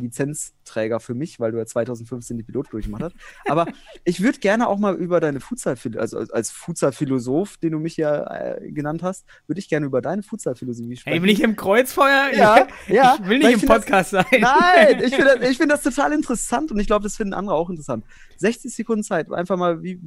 [0.04, 3.16] UEFA-Lizenzträger für mich, weil du ja 2015 die Pilot durchgemacht hast.
[3.48, 3.66] Aber
[4.04, 8.24] ich würde gerne auch mal über deine Futsal, also als- Futsal-Philosoph, den du mich ja
[8.58, 11.12] äh, genannt hast, würde ich gerne über deine Futsal-Philosophie sprechen.
[11.14, 12.30] Hey, bin ich im Kreuzfeuer?
[12.36, 14.26] Ja, ja, Ich will nicht im find das- Podcast sein.
[14.40, 17.56] Nein, ich finde das, ich find das total interessant und ich glaube, das finden andere
[17.56, 18.06] auch interessant.
[18.38, 20.00] 60 Sekunden Zeit, einfach mal, wie,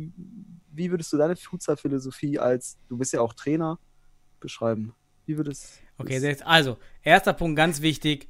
[0.70, 3.78] wie würdest du deine Futsal-Philosophie als, du bist ja auch Trainer,
[4.40, 4.94] beschreiben?
[5.26, 8.28] Wie würdest Okay, jetzt, also, erster Punkt, ganz wichtig.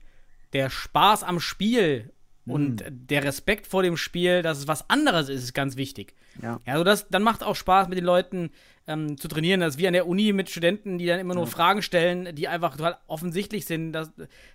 [0.53, 2.11] Der Spaß am Spiel
[2.45, 2.53] Mhm.
[2.53, 6.15] und der Respekt vor dem Spiel, dass es was anderes ist, ist ganz wichtig.
[6.43, 6.59] Ja.
[6.67, 8.51] Ja, also das, dann macht auch Spaß, mit den Leuten
[8.89, 9.61] ähm, zu trainieren.
[9.61, 12.49] Das ist wie an der Uni mit Studenten, die dann immer nur Fragen stellen, die
[12.49, 13.93] einfach total offensichtlich sind.
[13.93, 14.11] Das,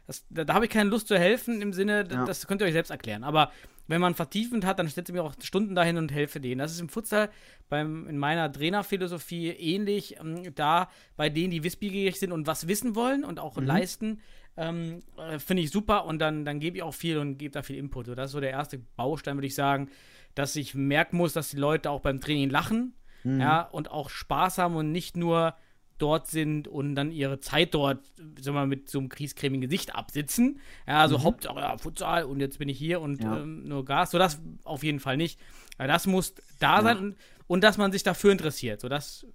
[0.05, 2.25] das, da da habe ich keine Lust zu helfen im Sinne, Ja.
[2.25, 3.23] das könnt ihr euch selbst erklären.
[3.23, 3.51] Aber
[3.87, 6.59] wenn man vertiefend hat, dann setze ich mir auch Stunden dahin und helfe denen.
[6.59, 7.29] Das ist im Futsal
[7.69, 10.17] beim, in meiner Trainerphilosophie ähnlich.
[10.19, 14.21] Ähm, da bei denen, die wissbegierig sind und was wissen wollen und auch leisten,
[14.57, 17.61] ähm, äh, finde ich super und dann, dann gebe ich auch viel und gebe da
[17.61, 18.07] viel Input.
[18.07, 19.89] So, das ist so der erste Baustein, würde ich sagen,
[20.35, 22.93] dass ich merken muss, dass die Leute auch beim Training lachen
[23.39, 25.55] ja, und auch Spaß haben und nicht nur
[25.97, 30.59] dort sind und dann ihre Zeit dort, wir mal, mit so einem kriescremigen Gesicht absitzen.
[30.87, 33.41] Ja, also Hauptsache, ja, Futsal und jetzt bin ich hier und Ja.
[33.41, 34.11] ähm, nur Gas.
[34.11, 35.39] So, das auf jeden Fall nicht.
[35.77, 37.15] Aber das muss da sein und,
[37.47, 38.81] und dass man sich dafür interessiert.
[38.81, 39.25] So, das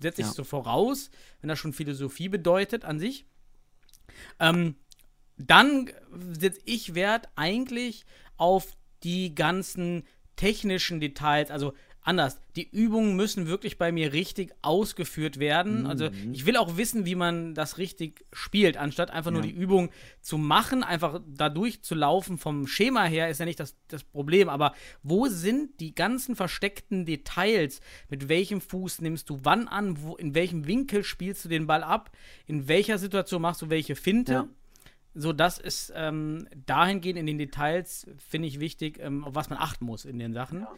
[0.00, 0.32] setze ich Ja.
[0.32, 1.10] so voraus,
[1.40, 3.26] wenn das schon Philosophie bedeutet an sich.
[4.40, 4.76] Ähm,
[5.36, 5.90] dann
[6.32, 8.04] setze ich Wert eigentlich
[8.36, 10.04] auf die ganzen
[10.36, 11.74] technischen Details, also
[12.04, 12.38] anders.
[12.54, 15.86] Die Übungen müssen wirklich bei mir richtig ausgeführt werden.
[15.86, 19.48] Also ich will auch wissen, wie man das richtig spielt, anstatt einfach nur Ja.
[19.48, 19.90] die Übung
[20.20, 24.48] zu machen, einfach da durchzulaufen vom Schema her ist ja nicht das, das Problem.
[24.48, 27.80] Aber wo sind die ganzen versteckten Details?
[28.08, 30.00] Mit welchem Fuß nimmst du wann an?
[30.02, 32.10] Wo, in welchem Winkel spielst du den Ball ab?
[32.46, 34.32] In welcher Situation machst du welche Finte?
[34.32, 34.48] Ja.
[35.16, 39.58] So, das ist ähm, dahingehend in den Details, finde ich wichtig, ähm, auf was man
[39.60, 40.60] achten muss in den Sachen.
[40.60, 40.72] Ja.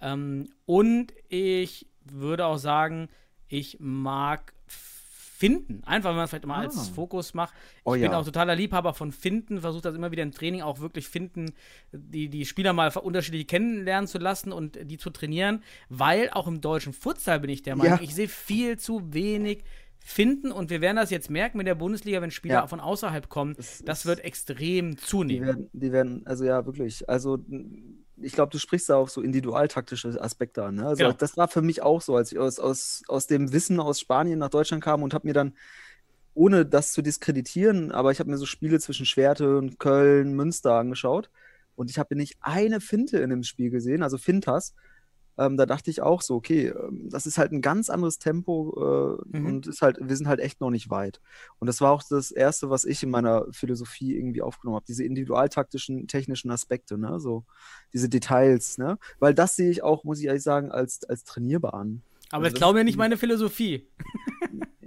[0.00, 3.08] Ähm, und ich würde auch sagen,
[3.48, 5.82] ich mag Finden.
[5.84, 6.82] Einfach, wenn man es vielleicht mal als Ah.
[6.94, 7.52] Fokus macht.
[7.76, 8.18] Ich Oh bin ja.
[8.18, 11.52] auch totaler Liebhaber von Finden, versuche das immer wieder im Training auch wirklich Finden,
[11.92, 16.62] die, die Spieler mal unterschiedlich kennenlernen zu lassen und die zu trainieren, weil auch im
[16.62, 18.02] deutschen Futsal bin ich der Meinung, Ja.
[18.02, 19.62] ich sehe viel zu wenig
[19.98, 22.66] Finden und wir werden das jetzt merken mit der Bundesliga, wenn Spieler Ja.
[22.66, 23.54] von außerhalb kommen.
[23.56, 25.46] Das Das, wird extrem Die zunehmen.
[25.48, 27.06] werden, die werden, also ja, wirklich.
[27.10, 27.44] Also
[28.18, 30.76] ich glaube, du sprichst da auf so individualtaktische Aspekte an.
[30.76, 30.86] Ne?
[30.86, 31.16] Also Genau.
[31.16, 34.38] das war für mich auch so, als ich aus, aus, aus dem Wissen aus Spanien
[34.38, 35.54] nach Deutschland kam und habe mir dann,
[36.34, 40.74] ohne das zu diskreditieren, aber ich habe mir so Spiele zwischen Schwerte und Köln, Münster
[40.74, 41.30] angeschaut
[41.76, 44.74] und ich habe nicht eine Finte in dem Spiel gesehen, also Fintas.
[45.38, 49.20] Ähm, da dachte ich auch so, okay, ähm, das ist halt ein ganz anderes Tempo
[49.32, 49.46] äh, Mhm.
[49.46, 51.20] und ist halt, wir sind halt echt noch nicht weit.
[51.58, 55.04] Und das war auch das Erste, was ich in meiner Philosophie irgendwie aufgenommen habe, diese
[55.04, 57.44] individualtaktischen, technischen Aspekte, ne, so
[57.92, 61.74] diese Details, ne, weil das sehe ich auch, muss ich ehrlich sagen, als, als trainierbar
[61.74, 62.02] an.
[62.30, 63.86] Aber Also das glauben wir ist nicht meine Philosophie.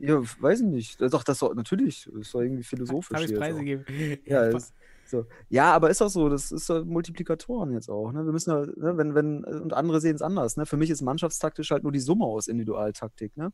[0.02, 1.02] Ja, weiß ich nicht.
[1.02, 3.40] Doch, das soll, natürlich, ist doch irgendwie philosophisch Habe ich auch.
[3.40, 3.86] preisgegeben.
[4.26, 4.74] Ja, ist,
[5.10, 5.26] so.
[5.50, 8.12] ja, aber ist auch so, das ist so Multiplikatoren jetzt auch.
[8.12, 8.26] Ne?
[8.26, 10.58] Wir müssen ja, ne, wenn, wenn, und andere sehen es anders.
[10.58, 10.66] Ne?
[10.66, 13.36] Für mich ist mannschaftstaktisch halt nur die Summe aus Individualtaktik.
[13.38, 13.52] Ne?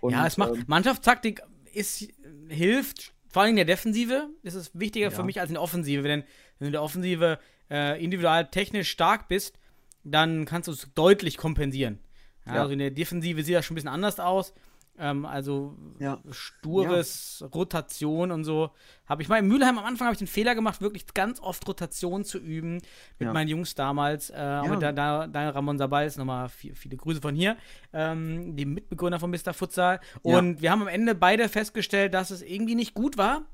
[0.00, 1.42] Und, ja, es macht ähm, Mannschaftstaktik
[1.72, 2.08] ist,
[2.48, 5.24] hilft, vor allem in der Defensive, ist es wichtiger für Ja.
[5.24, 6.04] mich als in der Offensive.
[6.04, 6.26] Wenn, wenn
[6.60, 7.38] du in der Offensive
[7.70, 9.58] äh, individual technisch stark bist,
[10.04, 11.98] dann kannst du es deutlich kompensieren.
[12.46, 12.60] Ja, Ja.
[12.62, 14.52] Also in der Defensive sieht das schon ein bisschen anders aus.
[14.96, 16.20] Ähm, also Ja.
[16.30, 18.70] stures Rotation und so.
[19.06, 21.66] Habe ich mal in Mülheim am Anfang habe ich den Fehler gemacht, wirklich ganz oft
[21.68, 22.74] Rotation zu üben
[23.18, 23.32] mit Ja.
[23.32, 24.30] meinen Jungs damals.
[24.30, 27.56] Äh, auch mit da, da, da Ramon Sabals, nochmal viel, viele Grüße von hier,
[27.92, 29.52] ähm, dem Mitbegründer von Mr.
[29.52, 30.00] Futsal.
[30.24, 30.38] Ja.
[30.38, 33.46] Und wir haben am Ende beide festgestellt, dass es irgendwie nicht gut war,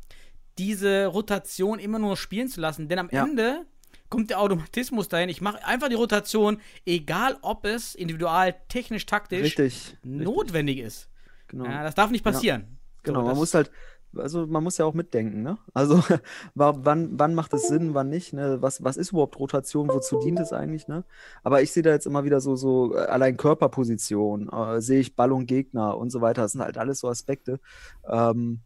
[0.58, 2.88] diese Rotation immer nur spielen zu lassen.
[2.88, 3.24] Denn am Ja.
[3.24, 3.64] Ende
[4.10, 5.28] kommt der Automatismus dahin.
[5.28, 9.72] Ich mache einfach die Rotation, egal ob es individual, technisch, taktisch richtig.
[9.74, 11.08] richtig, notwendig ist.
[11.50, 11.64] Genau.
[11.66, 12.78] Ja, das darf nicht passieren.
[13.02, 13.70] Genau, So, man muss halt,
[14.16, 15.56] also man muss ja auch mitdenken, ne?
[15.72, 15.96] Also
[16.54, 18.58] wa- wann, wann macht es Sinn, wann nicht, ne?
[18.60, 21.04] Was, was ist überhaupt Rotation, wozu dient es eigentlich, ne?
[21.42, 25.16] Aber ich sehe da jetzt immer wieder so, so äh, allein Körperposition, äh, sehe ich
[25.16, 27.60] Ball und Gegner und so weiter, das sind halt alles so Aspekte.
[28.08, 28.60] Ähm,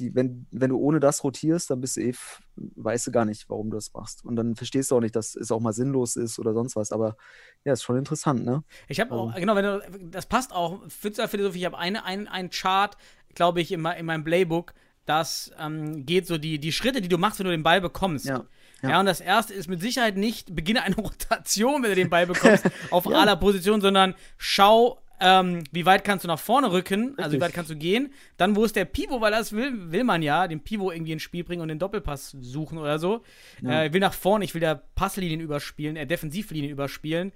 [0.00, 2.14] die, wenn, wenn du ohne das rotierst, dann bist du eh,
[2.56, 4.24] weißt du gar nicht, warum du das machst.
[4.24, 6.92] Und dann verstehst du auch nicht, dass es auch mal sinnlos ist oder sonst was.
[6.92, 7.16] Aber
[7.64, 8.62] ja, ist schon interessant, ne?
[8.88, 9.80] Ich habe auch, genau, wenn du,
[10.10, 12.96] das passt auch, Pfützer-Philosophie, ich habe eine, ein, ein Chart,
[13.34, 14.72] glaube ich, in, in meinem Playbook,
[15.04, 18.24] das ähm, geht so die, die Schritte, die du machst, wenn du den Ball bekommst.
[18.26, 18.44] Ja,
[18.82, 18.90] Ja.
[18.90, 19.00] ja.
[19.00, 22.64] und das erste ist mit Sicherheit nicht, beginne eine Rotation, wenn du den Ball bekommst,
[22.90, 23.18] auf Ja.
[23.18, 27.40] aller Position, sondern schau, ähm, wie weit kannst du nach vorne rücken, also wie Richtig.
[27.40, 28.12] weit kannst du gehen.
[28.36, 31.22] Dann, wo ist der Pivot, weil das will, will man ja, den Pivot irgendwie ins
[31.22, 33.22] Spiel bringen und den Doppelpass suchen oder so.
[33.62, 33.82] Ja.
[33.82, 37.32] Äh, ich will nach vorne, ich will der Passlinien überspielen, äh, Defensivlinien überspielen.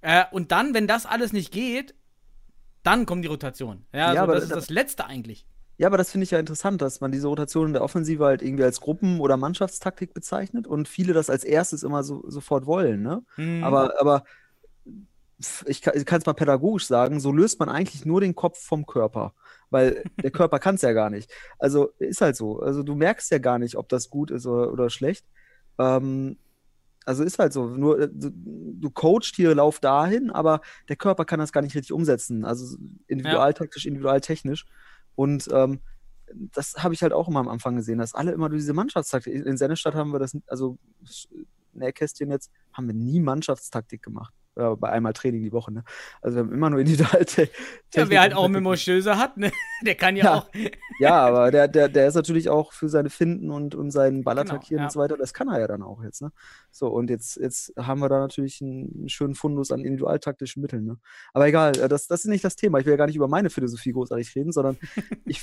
[0.00, 1.94] Äh, und dann, wenn das alles nicht geht,
[2.84, 3.84] dann kommt die Rotation.
[3.92, 5.46] Ja, also aber das ist da- das Letzte eigentlich.
[5.76, 8.42] Ja, aber das finde ich ja interessant, dass man diese Rotation in der Offensive halt
[8.42, 13.02] irgendwie als Gruppen- oder Mannschaftstaktik bezeichnet und viele das als erstes immer so, sofort wollen,
[13.02, 13.24] ne?
[13.36, 13.64] Mhm.
[13.64, 14.22] Aber, aber
[15.66, 19.34] ich kann es mal pädagogisch sagen, so löst man eigentlich nur den Kopf vom Körper,
[19.70, 21.30] weil der Körper kann es ja gar nicht.
[21.58, 22.60] Also ist halt so.
[22.60, 25.26] Also du merkst ja gar nicht, ob das gut ist oder, oder schlecht.
[25.78, 26.36] Ähm,
[27.04, 27.66] also ist halt so.
[27.66, 31.74] Nur äh, du, du coachst hier, lauf dahin, aber der Körper kann das gar nicht
[31.74, 32.44] richtig umsetzen.
[32.44, 32.76] Also
[33.08, 34.66] individualtaktisch, individualtechnisch.
[35.16, 35.80] Und ähm,
[36.32, 39.34] das habe ich halt auch immer am Anfang gesehen, dass alle immer diese Mannschaftstaktik.
[39.34, 40.78] In Sennestadt haben wir das, also
[41.72, 44.32] Nähkästchen jetzt, haben wir nie Mannschaftstaktik gemacht.
[44.56, 45.82] Ja, bei einmal Training die Woche, ne?
[46.22, 47.24] Also wir haben immer nur individual.
[47.94, 49.50] ja, wer halt auch Memo Stöße hat, ne?
[49.82, 50.34] der kann ja, Ja.
[50.34, 50.50] auch.
[51.00, 54.36] Ja, aber der, der, der ist natürlich auch für seine Finden und, und seinen Ball
[54.36, 54.84] Genau, ja.
[54.84, 55.16] und so weiter.
[55.16, 56.30] Das kann er ja dann auch jetzt, ne?
[56.70, 60.84] So, und jetzt, jetzt haben wir da natürlich einen, einen schönen Fundus an individualtaktischen Mitteln,
[60.84, 60.98] ne?
[61.32, 62.78] Aber egal, äh, das, das ist nicht das Thema.
[62.78, 64.76] Ich will ja gar nicht über meine Philosophie großartig reden, sondern
[65.24, 65.42] ich,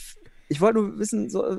[0.51, 1.57] Ich wollte nur wissen, so, äh,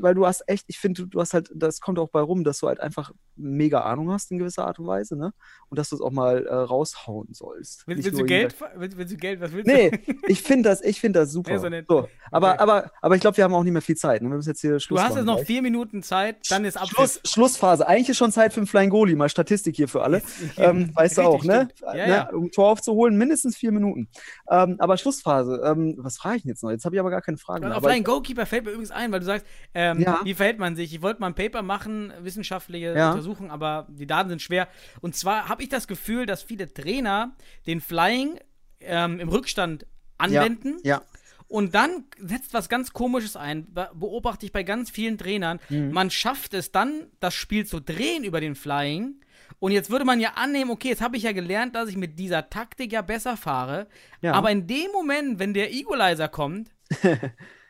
[0.00, 2.44] weil du hast echt, ich finde, du, du hast halt, das kommt auch bei rum,
[2.44, 5.32] dass du halt einfach mega Ahnung hast in gewisser Art und Weise, ne?
[5.70, 7.86] Und dass du es auch mal äh, raushauen sollst.
[7.86, 8.54] Willst, Nicht willst du Geld?
[8.76, 9.40] Willst, willst du Geld?
[9.40, 10.12] Was willst Nee, du?
[10.28, 11.52] ich finde das, ich finde das super.
[11.52, 12.58] Ja, so so, aber, Okay.
[12.62, 14.20] aber, aber ich glaube, wir haben auch nicht mehr viel Zeit.
[14.20, 14.28] Ne?
[14.28, 15.46] Wir müssen jetzt hier Schluss Du hast jetzt noch gleich.
[15.46, 17.14] vier Minuten Zeit, dann ist Abschluss.
[17.14, 17.88] Schluss, Schlussphase.
[17.88, 19.16] Eigentlich ist schon Zeit für einen Flying Goalie.
[19.16, 20.20] Mal Statistik hier für alle.
[20.58, 21.68] Ähm, weißt du auch, ne?
[21.82, 22.08] Ja, ne?
[22.08, 22.30] ja.
[22.30, 24.08] Um Tor aufzuholen, mindestens vier Minuten.
[24.50, 25.62] Ähm, aber Schlussphase.
[25.64, 26.70] Ähm, was frage ich denn jetzt noch?
[26.70, 27.70] Jetzt habe ich aber gar keine Frage mehr.
[27.70, 30.20] Auf Aber Flying Goalkeeper fällt mir übrigens ein, weil du sagst, ähm, Ja.
[30.24, 30.92] wie verhält man sich?
[30.94, 33.10] Ich wollte mal ein Paper machen, wissenschaftliche Ja.
[33.10, 34.68] Untersuchung, aber die Daten sind schwer.
[35.00, 37.34] Und zwar habe ich das Gefühl, dass viele Trainer
[37.66, 38.38] den Flying
[38.80, 39.86] ähm, im Rückstand
[40.18, 40.76] anwenden.
[40.84, 41.02] ja.
[41.48, 43.66] Und dann setzt was ganz Komisches ein.
[43.74, 45.58] Be beobachte ich bei ganz vielen Trainern.
[45.68, 45.90] Mhm.
[45.90, 49.16] Man schafft es dann, das Spiel zu drehen über den Flying.
[49.58, 52.20] Und jetzt würde man ja annehmen, okay, jetzt habe ich ja gelernt, dass ich mit
[52.20, 53.88] dieser Taktik ja besser fahre.
[54.22, 54.34] Ja.
[54.34, 56.70] Aber in dem Moment, wenn der Equalizer kommt,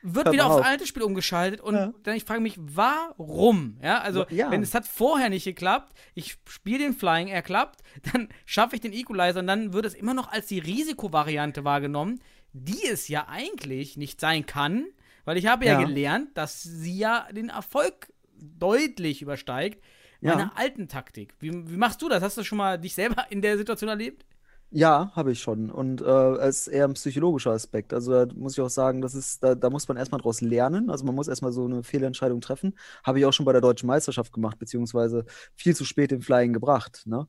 [0.02, 0.64] wird wieder aufs auf.
[0.66, 1.60] alte Spiel umgeschaltet.
[1.60, 1.92] Und Ja.
[2.02, 3.78] dann ich frage mich, warum?
[3.82, 4.50] Ja, also Ja.
[4.50, 7.80] wenn es hat vorher nicht geklappt, ich spiele den Flying, er klappt,
[8.12, 12.20] dann schaffe ich den Equalizer und dann wird es immer noch als die Risikovariante wahrgenommen,
[12.52, 14.86] die es ja eigentlich nicht sein kann,
[15.24, 15.84] weil ich habe ja, Ja.
[15.86, 19.82] gelernt, dass sie ja den Erfolg deutlich übersteigt
[20.22, 21.34] meiner alten Taktik.
[21.40, 22.22] Wie, wie machst du das?
[22.22, 24.26] Hast du schon mal dich selber in der Situation erlebt?
[24.72, 25.68] Ja, habe ich schon.
[25.68, 26.04] Und äh,
[26.36, 27.92] es ist eher ein psychologischer Aspekt.
[27.92, 30.90] Also da muss ich auch sagen, das ist, da, da muss man erstmal draus lernen.
[30.90, 32.78] Also man muss erstmal so eine Fehlentscheidung treffen.
[33.02, 35.24] Habe ich auch schon bei der Deutschen Meisterschaft gemacht, beziehungsweise
[35.56, 37.02] viel zu spät den Flying gebracht.
[37.06, 37.26] Ne?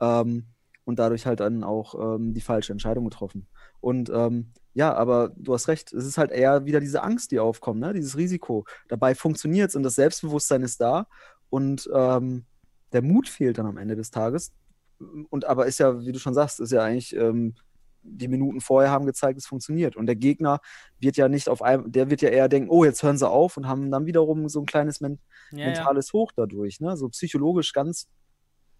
[0.00, 0.46] Ähm,
[0.84, 3.48] und dadurch halt dann auch ähm, die falsche Entscheidung getroffen.
[3.80, 7.40] Und ähm, ja, aber du hast recht, es ist halt eher wieder diese Angst, die
[7.40, 7.92] aufkommt, ne?
[7.92, 8.66] Dieses Risiko.
[8.88, 11.06] Dabei funktioniert es und das Selbstbewusstsein ist da
[11.48, 12.44] und ähm,
[12.92, 14.52] der Mut fehlt dann am Ende des Tages.
[15.30, 17.54] Und aber ist ja, wie du schon sagst, ist ja eigentlich, ähm,
[18.04, 19.96] die Minuten vorher haben gezeigt, es funktioniert.
[19.96, 20.60] Und der Gegner
[20.98, 23.56] wird ja nicht auf einem, der wird ja eher denken, oh, jetzt hören sie auf
[23.56, 25.18] und haben dann wiederum so ein kleines men
[25.52, 26.96] Ja, mentales Hoch dadurch, ne?
[26.96, 28.06] So psychologisch ganz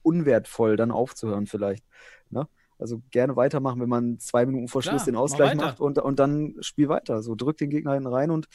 [0.02, 1.84] unwertvoll dann aufzuhören vielleicht.
[2.30, 2.46] Ne?
[2.78, 5.98] Also gerne weitermachen, wenn man zwei Minuten vor Klar, Schluss den mach Ausgleich macht und,
[5.98, 7.22] und dann spiel weiter.
[7.22, 8.46] So drückt den Gegner hinten rein und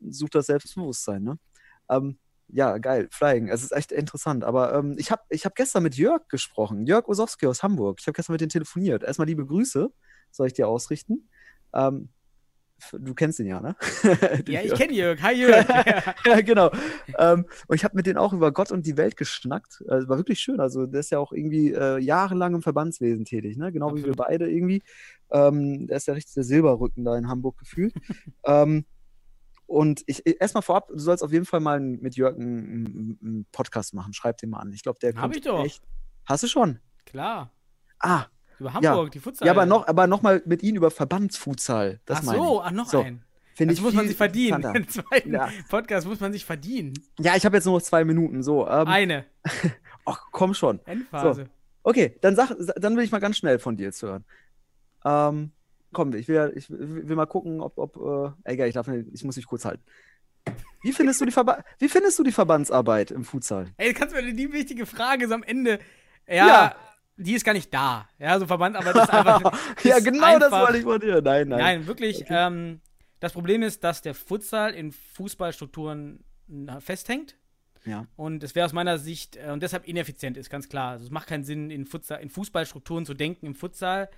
[0.00, 1.22] sucht das Selbstbewusstsein.
[1.22, 1.38] Ne?
[1.90, 2.18] Ähm,
[2.50, 3.48] ja, geil, Flying.
[3.48, 4.44] Es ist echt interessant.
[4.44, 6.86] Aber ähm, ich habe ich hab gestern mit Jörg gesprochen.
[6.86, 7.98] Jörg Osowski aus Hamburg.
[8.00, 9.02] Ich habe gestern mit ihm telefoniert.
[9.02, 9.90] Erstmal liebe Grüße,
[10.30, 11.28] soll ich dir ausrichten.
[11.74, 12.08] Ähm,
[12.92, 13.76] du kennst ihn ja, ne?
[14.46, 15.20] Ja, ich kenne Jörg.
[15.22, 15.66] Hi Jörg.
[16.24, 16.40] ja.
[16.40, 16.70] Genau.
[17.18, 19.82] Ähm, und ich habe mit denen auch über Gott und die Welt geschnackt.
[19.88, 20.60] Also, war wirklich schön.
[20.60, 23.72] Also, der ist ja auch irgendwie äh, jahrelang im Verbandswesen tätig, ne?
[23.72, 24.16] Genau wie wir Absolut.
[24.16, 24.82] beide irgendwie.
[25.30, 27.94] Ähm, der ist ja richtig der Silberrücken da in Hamburg gefühlt.
[28.46, 28.86] ähm,
[29.68, 34.12] und ich erstmal vorab, du sollst auf jeden Fall mal mit Jörg einen, Podcast machen.
[34.14, 34.72] Schreib den mal an.
[34.72, 35.64] Ich glaube, der Hab ich doch.
[35.64, 35.82] echt.
[36.24, 36.80] Hast du schon?
[37.06, 37.52] Klar.
[38.00, 38.24] Ah,
[38.58, 39.46] Über Hamburg, die Futsal.
[39.46, 42.00] ja, aber noch, aber noch mal mit ihm über Verbandsfutsal.
[42.06, 43.22] Das Ach so, ach, noch So, ein.
[43.54, 44.62] Finde Das ich muss man sich verdienen.
[44.72, 45.48] Den zweiten Ja.
[45.68, 46.94] Podcast muss man sich verdienen.
[47.18, 48.42] Ja, ich habe jetzt nur noch zwei Minuten.
[48.42, 49.24] So, ähm, Eine.
[50.06, 50.80] ach, komm schon.
[50.86, 51.48] Endphase.
[51.82, 54.24] Okay, dann sag, dann will ich mal ganz schnell von dir jetzt hören.
[55.04, 55.52] Ähm,
[55.92, 57.96] komm, ich will, ich will mal gucken, ob, ob
[58.44, 59.82] äh, egal, ich darf nicht, ich muss mich kurz halten.
[60.82, 63.66] Wie findest du die, Verba Wie findest du die Verbandsarbeit im Futsal?
[63.76, 65.78] Ey, kannst du mir die wichtige Frage ist am Ende.
[66.26, 66.76] Ja, Ja.
[67.16, 68.08] die ist gar nicht da.
[68.18, 69.58] Ja, so Verbandarbeit ist einfach.
[69.84, 71.20] ja, genau das einfach- wollte ich von dir.
[71.20, 71.58] Nein, nein.
[71.58, 72.24] Nein, wirklich.
[72.28, 72.80] Ähm,
[73.20, 76.24] das Problem ist, dass der Futsal in Fußballstrukturen
[76.78, 77.36] festhängt.
[77.84, 78.06] Ja.
[78.16, 80.92] Und es wäre aus meiner Sicht äh, und deshalb ineffizient ist, ganz klar.
[80.92, 84.08] Also es macht keinen Sinn, in, Futsal, in Fußballstrukturen zu denken im Futsal.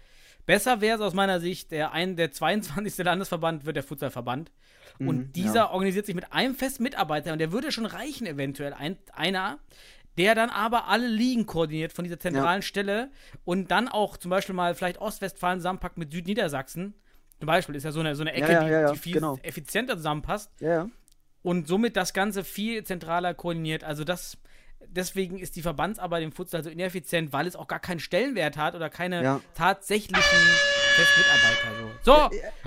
[0.46, 3.04] Besser wäre es aus meiner Sicht, der, ein, der 22.
[3.04, 4.50] Landesverband wird der Futsalverband.
[4.98, 5.70] Und Mhm, dieser ja.
[5.70, 8.72] organisiert sich mit einem festen Mitarbeiter und der würde schon reichen, eventuell.
[8.74, 9.58] Ein, einer,
[10.18, 13.10] der dann aber alle Ligen koordiniert von dieser zentralen Stelle
[13.44, 16.94] und dann auch zum Beispiel mal vielleicht Ostwestfalen zusammenpackt mit Südniedersachsen.
[17.38, 18.98] Zum Beispiel ist ja so eine, so eine Ecke, Ja, ja, die, ja, ja, die
[18.98, 19.38] viel genau.
[19.42, 20.88] effizienter zusammenpasst Ja, ja.
[21.42, 23.84] und somit das Ganze viel zentraler koordiniert.
[23.84, 24.36] Also das,
[24.86, 28.74] deswegen ist die Verbandsarbeit im Futsal so ineffizient, weil es auch gar keinen Stellenwert hat
[28.74, 29.40] oder keine Ja.
[29.54, 30.22] tatsächlichen
[30.94, 31.94] Festmitarbeiter.
[32.02, 32.12] So,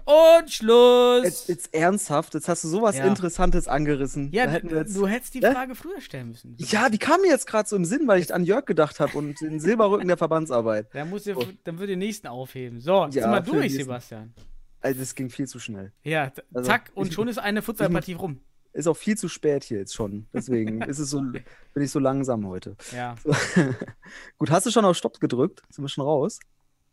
[0.06, 1.24] so und Schluss.
[1.24, 3.06] Jetzt, jetzt ernsthaft, jetzt hast du sowas Ja.
[3.06, 4.32] Interessantes angerissen.
[4.32, 5.52] ja, jetzt, du hättest die Ne?
[5.52, 6.56] Frage früher stellen müssen.
[6.60, 9.18] ja, die kam mir jetzt gerade so im Sinn, weil ich an Jörg gedacht habe
[9.18, 10.88] und den Silberrücken der Verbandsarbeit.
[10.94, 12.80] Dann, muss ihr, dann wird den nächsten aufheben.
[12.80, 13.74] So, jetzt Ja, sind wir durch.
[13.74, 14.34] Sebastian.
[14.82, 15.92] Also, das ging viel zu schnell.
[16.04, 18.40] Ja, Also, zack, und ich- schon ist eine Futsalpartie rum.
[18.74, 20.28] Ist auch viel zu spät hier jetzt schon.
[20.34, 22.76] Deswegen ist es so, bin ich so langsam heute.
[22.92, 23.16] Ja.
[24.38, 25.62] Gut, hast du schon auf Stopp gedrückt?
[25.70, 26.40] Sind wir schon raus?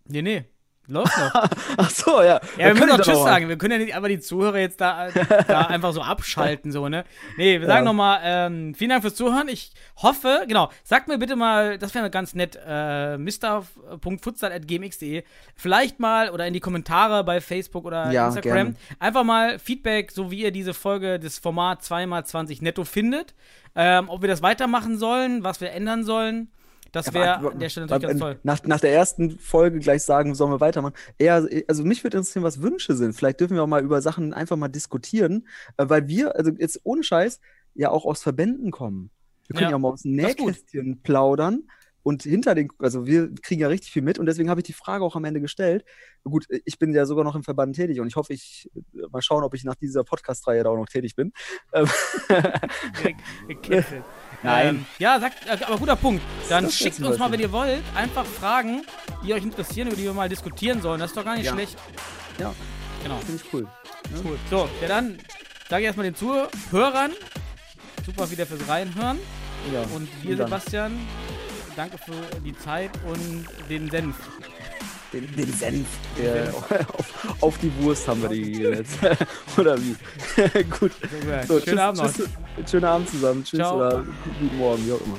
[0.05, 0.45] Nee, nee.
[0.87, 1.35] Läuft noch.
[1.77, 2.41] Ach so, ja.
[2.59, 3.49] Ja, wir müssen ich Tschüss sagen.
[3.49, 5.09] Wir können ja nicht einfach die Zuhörer jetzt da,
[5.47, 7.05] da einfach so abschalten, so, ne?
[7.37, 7.93] Nee, wir sagen Ja.
[7.93, 9.47] nochmal, ähm, vielen Dank fürs Zuhören.
[9.49, 9.73] Ich
[10.03, 15.23] hoffe, genau, sagt mir bitte mal, das wäre ganz nett, äh, mr.futsal.gmx.de.
[15.55, 18.55] Vielleicht mal oder in die Kommentare bei Facebook oder Ja, Instagram.
[18.55, 18.75] gerne.
[18.99, 23.35] Einfach mal Feedback, so wie ihr diese Folge, das Format 2x20 netto findet.
[23.77, 26.51] Ähm, ob wir das weitermachen sollen, was wir ändern sollen.
[26.93, 28.39] Das wäre Aber- an der Stelle natürlich ganz toll.
[28.43, 30.95] Nach, nach der ersten Folge gleich sagen, sollen wir weitermachen.
[31.19, 33.13] Eher, also mich würde interessieren, was Wünsche sind.
[33.15, 36.81] Vielleicht dürfen wir auch mal über Sachen einfach mal diskutieren, äh, weil wir, also jetzt
[36.85, 37.41] ohne Scheiß,
[37.75, 39.11] ja auch aus Verbänden kommen.
[39.47, 40.13] Wir können Ja, ja, auch mal aus dem.
[40.17, 41.65] Nähkästchen plaudern
[42.03, 44.73] und hinter den, also wir kriegen ja richtig viel mit und deswegen habe ich die
[44.73, 45.85] Frage auch am Ende gestellt.
[46.25, 48.71] Gut, ich bin ja sogar noch im Verband tätig und ich hoffe, ich
[49.11, 51.33] mal schauen, ob ich nach dieser Podcast-Reihe da auch noch tätig bin.
[51.73, 51.89] Ähm.
[54.43, 54.69] Nein.
[54.69, 56.23] Ähm, ja, sagt, äh, aber guter Punkt.
[56.49, 58.83] Dann schickt uns wir mal, wenn ihr wollt, einfach Fragen,
[59.25, 61.01] die euch interessieren, über die wir mal diskutieren sollen.
[61.01, 61.53] Das ist doch gar nicht Ja.
[61.53, 61.77] schlecht.
[62.39, 62.55] ja,
[63.03, 63.19] Genau.
[63.19, 63.67] finde ich cool.
[64.25, 64.39] Cool.
[64.49, 65.19] So, ja dann
[65.69, 67.13] sage ich erstmal den Zuhörern.
[68.05, 69.19] Super wieder fürs Reinhören.
[69.73, 70.39] Ja, Und Dank.
[70.39, 70.93] Sebastian,
[71.81, 74.15] danke für die Zeit und den Senf.
[75.15, 75.87] Den, den Senf.
[76.19, 78.99] Der, auf, auf die Wurst haben wir die jetzt.
[79.57, 79.97] oder wie?
[80.79, 80.93] Gut.
[81.49, 82.13] So, Schönen Abend noch.
[82.13, 82.29] tschüss,
[82.71, 83.45] Schönen Abend zusammen.
[83.45, 83.77] Tschüss Ciao.
[83.77, 84.05] oder
[84.41, 85.17] guten Morgen, wie auch immer.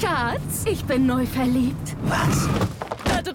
[0.00, 1.94] Schatz, ich bin neu verliebt.
[2.04, 2.48] Was?